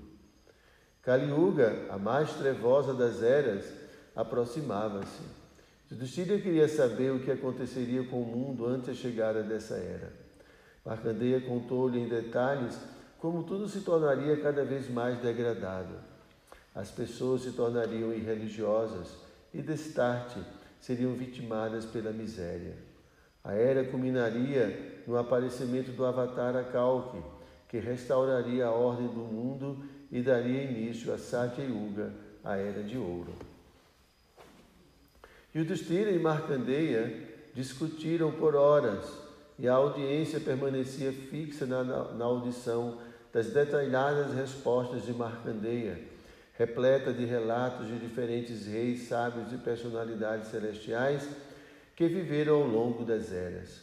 Kali 1.02 1.30
Yuga, 1.30 1.86
a 1.90 1.98
mais 2.00 2.34
trevosa 2.34 2.94
das 2.94 3.22
eras, 3.22 3.72
aproximava-se. 4.16 5.22
Yudhishthira 5.92 6.40
queria 6.40 6.68
saber 6.68 7.12
o 7.12 7.20
que 7.20 7.30
aconteceria 7.30 8.04
com 8.06 8.22
o 8.22 8.26
mundo 8.26 8.66
antes 8.66 8.88
da 8.88 8.94
chegada 8.94 9.44
dessa 9.44 9.76
era. 9.76 10.12
Markandeya 10.84 11.42
contou-lhe 11.42 12.00
em 12.00 12.08
detalhes 12.08 12.80
como 13.20 13.44
tudo 13.44 13.68
se 13.68 13.82
tornaria 13.82 14.38
cada 14.42 14.64
vez 14.64 14.90
mais 14.90 15.20
degradado. 15.20 16.15
As 16.76 16.92
pessoas 16.92 17.44
se 17.44 17.54
tornariam 17.54 18.14
irreligiosas 18.14 19.08
e, 19.54 19.62
destarte, 19.62 20.40
seriam 20.82 21.14
vitimadas 21.14 21.86
pela 21.86 22.12
miséria. 22.12 22.76
A 23.42 23.54
era 23.54 23.86
culminaria 23.86 25.02
no 25.08 25.18
aparecimento 25.18 25.92
do 25.92 26.06
Avatar 26.06 26.58
Akalki, 26.58 27.24
que 27.70 27.80
restauraria 27.80 28.66
a 28.66 28.72
ordem 28.72 29.08
do 29.08 29.22
mundo 29.22 29.86
e 30.12 30.22
daria 30.22 30.64
início 30.64 31.14
a 31.14 31.18
Satya 31.18 31.64
Yuga, 31.64 32.12
a 32.44 32.58
Era 32.58 32.84
de 32.84 32.98
Ouro. 32.98 33.34
Yudhishthira 35.56 36.12
e 36.12 36.20
Markandeya 36.20 37.24
discutiram 37.54 38.32
por 38.32 38.56
horas 38.56 39.06
e 39.58 39.68
a 39.68 39.74
audiência 39.74 40.40
permanecia 40.40 41.14
fixa 41.14 41.66
na, 41.66 41.84
na 41.84 42.26
audição 42.26 43.00
das 43.32 43.48
detalhadas 43.48 44.34
respostas 44.34 45.06
de 45.06 45.14
Markandeya, 45.14 46.15
repleta 46.58 47.14
de 47.14 47.26
relatos 47.26 47.88
de 47.88 47.98
diferentes 48.00 48.66
reis, 48.66 49.08
sábios 49.08 49.52
e 49.52 49.58
personalidades 49.58 50.50
celestiais 50.50 51.28
que 51.96 52.08
viveram 52.08 52.56
ao 52.56 52.68
longo 52.68 53.04
das 53.04 53.32
eras. 53.32 53.82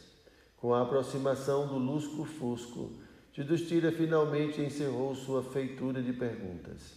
Com 0.57 0.73
a 0.73 0.81
aproximação 0.81 1.67
do 1.67 1.77
lusco-fusco, 1.77 2.91
Yudhishthira 3.37 3.91
finalmente 3.91 4.61
encerrou 4.61 5.15
sua 5.15 5.43
feitura 5.43 6.01
de 6.01 6.13
perguntas. 6.13 6.93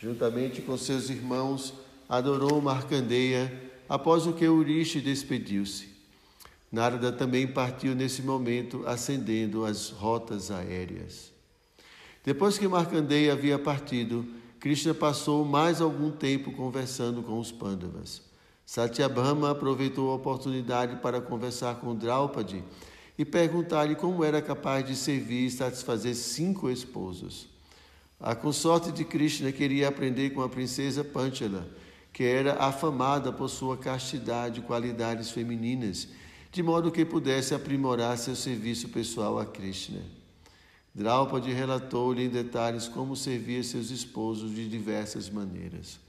Juntamente 0.00 0.62
com 0.62 0.76
seus 0.76 1.08
irmãos, 1.08 1.74
adorou 2.08 2.60
Markandeya 2.60 3.50
após 3.88 4.26
o 4.26 4.32
que 4.32 4.46
Urishi 4.46 5.00
despediu-se. 5.00 5.94
Narada 6.70 7.12
também 7.12 7.46
partiu 7.46 7.94
nesse 7.94 8.22
momento, 8.22 8.86
acendendo 8.86 9.64
as 9.64 9.90
rotas 9.90 10.50
aéreas. 10.50 11.32
Depois 12.24 12.58
que 12.58 12.66
Markandeya 12.66 13.32
havia 13.34 13.58
partido, 13.58 14.26
Krishna 14.66 14.92
passou 14.92 15.44
mais 15.44 15.80
algum 15.80 16.10
tempo 16.10 16.50
conversando 16.50 17.22
com 17.22 17.38
os 17.38 17.52
Pandavas. 17.52 18.20
Satyabhama 18.64 19.52
aproveitou 19.52 20.10
a 20.10 20.16
oportunidade 20.16 20.96
para 20.96 21.20
conversar 21.20 21.76
com 21.76 21.94
Draupadi 21.94 22.64
e 23.16 23.24
perguntar-lhe 23.24 23.94
como 23.94 24.24
era 24.24 24.42
capaz 24.42 24.84
de 24.84 24.96
servir 24.96 25.46
e 25.46 25.50
satisfazer 25.52 26.16
cinco 26.16 26.68
esposos. 26.68 27.46
A 28.18 28.34
consorte 28.34 28.90
de 28.90 29.04
Krishna 29.04 29.52
queria 29.52 29.86
aprender 29.86 30.30
com 30.30 30.42
a 30.42 30.48
princesa 30.48 31.04
Panchala 31.04 31.68
que 32.12 32.24
era 32.24 32.54
afamada 32.54 33.32
por 33.32 33.48
sua 33.48 33.76
castidade 33.76 34.58
e 34.58 34.64
qualidades 34.64 35.30
femininas, 35.30 36.08
de 36.50 36.60
modo 36.60 36.90
que 36.90 37.04
pudesse 37.04 37.54
aprimorar 37.54 38.18
seu 38.18 38.34
serviço 38.34 38.88
pessoal 38.88 39.38
a 39.38 39.46
Krishna. 39.46 40.00
Draupadi 40.96 41.52
relatou-lhe 41.52 42.24
em 42.24 42.28
detalhes 42.30 42.88
como 42.88 43.14
servia 43.14 43.62
seus 43.62 43.90
esposos 43.90 44.54
de 44.54 44.66
diversas 44.66 45.28
maneiras. 45.28 46.00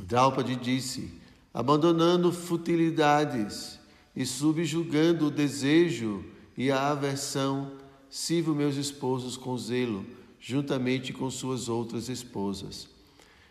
Draupadi 0.00 0.56
disse: 0.56 1.08
abandonando 1.54 2.32
futilidades 2.32 3.78
e 4.16 4.26
subjugando 4.26 5.26
o 5.26 5.30
desejo 5.30 6.24
e 6.58 6.72
a 6.72 6.90
aversão, 6.90 7.70
sirvo 8.10 8.56
meus 8.56 8.74
esposos 8.74 9.36
com 9.36 9.56
zelo, 9.56 10.04
juntamente 10.40 11.12
com 11.12 11.30
suas 11.30 11.68
outras 11.68 12.08
esposas. 12.08 12.88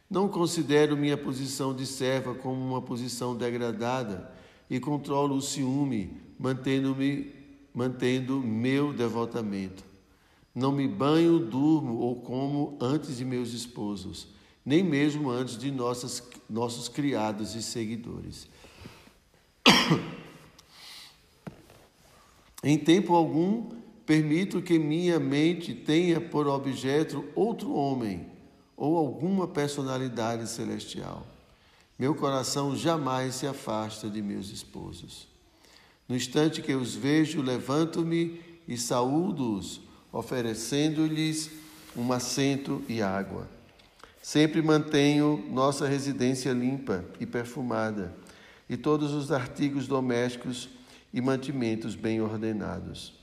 Não 0.10 0.28
considero 0.28 0.98
minha 0.98 1.16
posição 1.16 1.74
de 1.74 1.86
serva 1.86 2.36
como 2.36 2.60
uma 2.60 2.82
posição 2.82 3.38
degradada 3.38 4.36
e 4.70 4.82
controlo 4.82 5.38
o 5.38 5.42
ciúme, 5.42 6.18
mantendo-me 6.38 7.41
mantendo 7.74 8.42
meu 8.42 8.94
devotamento. 8.94 9.84
Não 10.54 10.72
me 10.72 10.88
banho, 10.88 11.40
durmo 11.40 11.98
ou 12.00 12.18
como 12.22 12.78
antes 12.82 13.18
de 13.18 13.26
meus 13.26 13.54
esposos, 13.54 14.28
nem 14.66 14.84
mesmo 14.84 15.30
antes 15.30 15.58
de 15.58 15.72
nossas, 15.72 16.22
nossos 16.50 16.90
criados 16.90 17.56
e 17.56 17.64
seguidores. 17.64 18.48
em 22.62 22.78
tempo 22.78 23.16
algum, 23.16 23.70
permito 24.06 24.62
que 24.62 24.78
minha 24.78 25.20
mente 25.20 25.74
tenha 25.74 26.20
por 26.20 26.48
objeto 26.48 27.24
outro 27.34 27.74
homem 27.74 28.30
ou 28.76 28.98
alguma 28.98 29.48
personalidade 29.48 30.50
celestial. 30.50 31.26
Meu 31.98 32.14
coração 32.16 32.76
jamais 32.76 33.36
se 33.36 33.48
afasta 33.48 34.10
de 34.10 34.22
meus 34.22 34.50
esposos. 34.50 35.31
No 36.12 36.18
instante 36.18 36.62
que 36.62 36.76
os 36.76 36.94
vejo, 36.94 37.42
levanto-me 37.42 38.42
e 38.68 38.78
saúdo-os, 38.78 39.80
oferecendo-lhes 40.12 41.50
um 41.96 42.12
assento 42.12 42.84
e 42.90 43.02
água. 43.02 43.48
Sempre 44.22 44.62
mantenho 44.62 45.42
nossa 45.50 45.88
residência 45.88 46.52
limpa 46.52 47.06
e 47.18 47.26
perfumada, 47.26 48.14
e 48.70 48.76
todos 48.76 49.14
os 49.14 49.32
artigos 49.32 49.88
domésticos 49.88 50.68
e 51.14 51.22
mantimentos 51.22 51.96
bem 51.96 52.20
ordenados. 52.20 53.14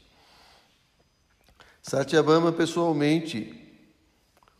Satyabama, 1.82 2.52
pessoalmente, 2.52 3.52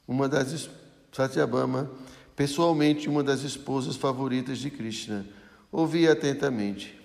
uma 0.06 0.28
das 0.28 0.68
Satyabhama, 1.10 1.90
pessoalmente 2.36 3.08
uma 3.08 3.24
das 3.24 3.40
esposas 3.40 3.96
favoritas 3.96 4.58
de 4.58 4.68
Krishna, 4.68 5.24
ouvia 5.72 6.12
atentamente. 6.12 6.97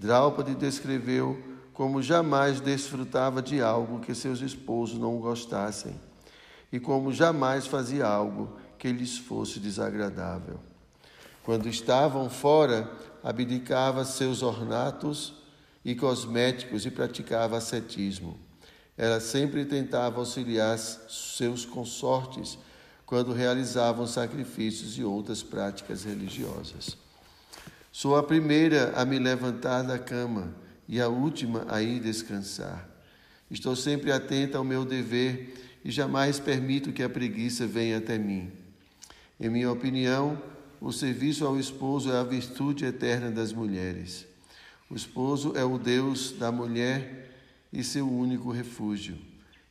Draupadi 0.00 0.54
descreveu 0.54 1.38
como 1.74 2.02
jamais 2.02 2.58
desfrutava 2.58 3.42
de 3.42 3.60
algo 3.60 4.00
que 4.00 4.14
seus 4.14 4.40
esposos 4.40 4.98
não 4.98 5.18
gostassem 5.18 5.94
e 6.72 6.80
como 6.80 7.12
jamais 7.12 7.66
fazia 7.66 8.06
algo 8.06 8.56
que 8.78 8.90
lhes 8.90 9.18
fosse 9.18 9.60
desagradável. 9.60 10.58
Quando 11.44 11.68
estavam 11.68 12.30
fora, 12.30 12.90
abdicava 13.22 14.02
seus 14.06 14.42
ornatos 14.42 15.34
e 15.84 15.94
cosméticos 15.94 16.86
e 16.86 16.90
praticava 16.90 17.58
ascetismo. 17.58 18.38
Ela 18.96 19.20
sempre 19.20 19.66
tentava 19.66 20.20
auxiliar 20.20 20.78
seus 20.78 21.66
consortes 21.66 22.58
quando 23.04 23.34
realizavam 23.34 24.06
sacrifícios 24.06 24.96
e 24.96 25.04
outras 25.04 25.42
práticas 25.42 26.04
religiosas. 26.04 26.96
Sou 27.92 28.16
a 28.16 28.22
primeira 28.22 28.92
a 28.94 29.04
me 29.04 29.18
levantar 29.18 29.82
da 29.82 29.98
cama 29.98 30.54
e 30.88 31.00
a 31.00 31.08
última 31.08 31.66
a 31.68 31.82
ir 31.82 32.00
descansar. 32.00 32.88
Estou 33.50 33.74
sempre 33.74 34.12
atenta 34.12 34.58
ao 34.58 34.64
meu 34.64 34.84
dever 34.84 35.54
e 35.84 35.90
jamais 35.90 36.38
permito 36.38 36.92
que 36.92 37.02
a 37.02 37.08
preguiça 37.08 37.66
venha 37.66 37.98
até 37.98 38.16
mim. 38.16 38.50
Em 39.40 39.48
minha 39.48 39.72
opinião, 39.72 40.40
o 40.80 40.92
serviço 40.92 41.44
ao 41.44 41.58
esposo 41.58 42.12
é 42.12 42.16
a 42.16 42.22
virtude 42.22 42.84
eterna 42.84 43.30
das 43.30 43.52
mulheres. 43.52 44.26
O 44.88 44.94
esposo 44.94 45.52
é 45.56 45.64
o 45.64 45.76
Deus 45.76 46.32
da 46.32 46.52
mulher 46.52 47.28
e 47.72 47.82
seu 47.82 48.08
único 48.08 48.50
refúgio. 48.50 49.18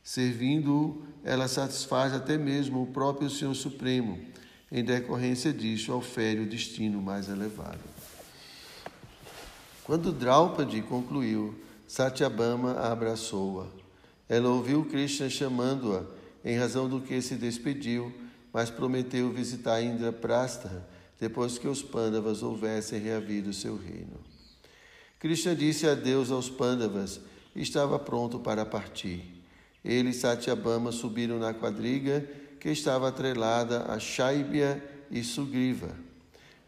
Servindo-o, 0.03 1.03
ela 1.23 1.47
satisfaz 1.47 2.13
até 2.13 2.37
mesmo 2.37 2.81
o 2.83 2.87
próprio 2.87 3.29
Senhor 3.29 3.53
Supremo. 3.53 4.19
Em 4.71 4.83
decorrência 4.83 5.53
disso, 5.53 5.93
ofere 5.93 6.41
o 6.41 6.49
destino 6.49 7.01
mais 7.01 7.29
elevado. 7.29 7.98
Quando 9.89 10.11
Draupadi 10.11 10.83
concluiu, 10.83 11.55
Satyabama 11.87 12.73
a 12.73 12.91
abraçou-a. 12.91 13.65
Ela 14.29 14.47
ouviu 14.47 14.85
Krishna 14.85 15.31
chamando-a, 15.31 16.03
em 16.47 16.55
razão 16.55 16.87
do 16.87 17.01
que 17.01 17.19
se 17.23 17.33
despediu, 17.33 18.13
mas 18.53 18.69
prometeu 18.69 19.31
visitar 19.31 19.81
Indraprastha 19.81 20.87
depois 21.19 21.57
que 21.57 21.67
os 21.67 21.81
Pandavas 21.81 22.43
houvessem 22.43 22.99
reavido 22.99 23.51
seu 23.51 23.77
reino. 23.77 24.19
Krishna 25.17 25.55
disse 25.55 25.87
adeus 25.87 26.29
aos 26.29 26.51
Pandavas 26.51 27.19
e 27.55 27.63
estava 27.63 27.97
pronto 27.97 28.37
para 28.37 28.67
partir. 28.67 29.41
Ele 29.83 30.09
e 30.09 30.13
Satyabama 30.13 30.91
subiram 30.91 31.39
na 31.39 31.51
quadriga 31.51 32.29
que 32.59 32.69
estava 32.69 33.07
atrelada 33.07 33.91
a 33.91 33.97
Shaibya 33.97 34.87
e 35.09 35.23
Sugriva. 35.23 35.95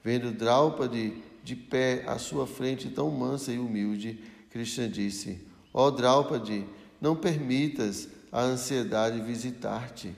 Vendo 0.04 0.32
Draupadi 0.32 1.30
de 1.44 1.56
pé 1.56 2.04
à 2.08 2.18
sua 2.18 2.46
frente, 2.46 2.90
tão 2.90 3.10
mansa 3.10 3.52
e 3.52 3.60
humilde, 3.60 4.20
Krishna 4.50 4.88
disse: 4.88 5.40
Ó 5.74 5.88
oh, 5.88 5.92
Draupadi, 5.92 6.66
não 7.00 7.16
permitas 7.16 8.08
a 8.32 8.42
ansiedade 8.42 9.20
visitar-te. 9.22 10.14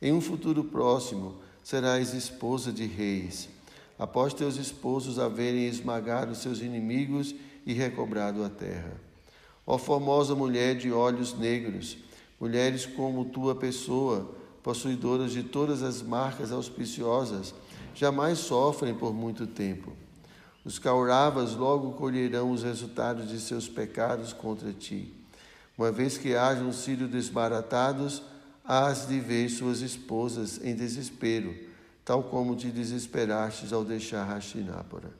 Em 0.00 0.12
um 0.12 0.20
futuro 0.20 0.64
próximo, 0.64 1.36
serás 1.62 2.12
esposa 2.12 2.72
de 2.72 2.84
reis. 2.84 3.48
Após 3.98 4.34
teus 4.34 4.56
esposos 4.56 5.18
haverem 5.18 5.66
esmagado 5.66 6.34
seus 6.34 6.60
inimigos 6.60 7.34
e 7.64 7.72
recobrado 7.72 8.44
a 8.44 8.48
terra. 8.48 9.00
Ó 9.66 9.78
formosa 9.78 10.34
mulher 10.34 10.76
de 10.76 10.92
olhos 10.92 11.32
negros, 11.38 11.96
mulheres 12.38 12.84
como 12.84 13.24
tua 13.24 13.54
pessoa, 13.54 14.34
possuidoras 14.62 15.32
de 15.32 15.42
todas 15.42 15.82
as 15.82 16.02
marcas 16.02 16.52
auspiciosas, 16.52 17.54
jamais 17.94 18.38
sofrem 18.38 18.94
por 18.94 19.14
muito 19.14 19.46
tempo. 19.46 19.92
Os 20.64 20.78
Kauravas 20.78 21.54
logo 21.54 21.92
colherão 21.92 22.50
os 22.50 22.62
resultados 22.62 23.28
de 23.28 23.38
seus 23.38 23.68
pecados 23.68 24.32
contra 24.32 24.72
ti. 24.72 25.12
Uma 25.76 25.92
vez 25.92 26.16
que 26.16 26.34
hajam 26.34 26.72
sido 26.72 27.06
desbaratados, 27.06 28.22
hás 28.64 29.06
de 29.06 29.20
ver 29.20 29.50
suas 29.50 29.82
esposas 29.82 30.58
em 30.64 30.74
desespero, 30.74 31.54
tal 32.04 32.22
como 32.22 32.56
te 32.56 32.68
desesperastes 32.68 33.72
ao 33.72 33.84
deixar 33.84 34.30
Hastinapura. 34.30 35.10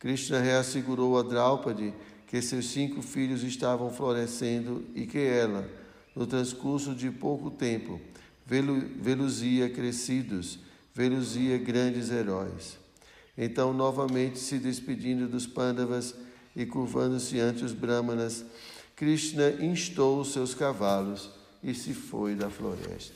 Krishna 0.00 0.40
reassegurou 0.40 1.18
a 1.18 1.22
Draupadi 1.22 1.94
que 2.26 2.42
seus 2.42 2.70
cinco 2.70 3.02
filhos 3.02 3.44
estavam 3.44 3.90
florescendo 3.90 4.84
e 4.94 5.06
que 5.06 5.18
ela, 5.18 5.68
no 6.14 6.26
transcurso 6.26 6.92
de 6.92 7.10
pouco 7.10 7.50
tempo, 7.50 8.00
veluzia 8.44 9.70
crescidos, 9.70 10.58
veluzia 10.92 11.56
grandes 11.58 12.10
heróis. 12.10 12.78
Então, 13.36 13.72
novamente 13.72 14.38
se 14.38 14.58
despedindo 14.58 15.28
dos 15.28 15.46
Pandavas 15.46 16.14
e 16.54 16.64
curvando-se 16.64 17.38
ante 17.38 17.64
os 17.64 17.72
Brahmanas, 17.72 18.44
Krishna 18.94 19.50
instou 19.60 20.20
os 20.20 20.32
seus 20.32 20.54
cavalos 20.54 21.30
e 21.62 21.74
se 21.74 21.92
foi 21.92 22.34
da 22.34 22.48
floresta. 22.48 23.14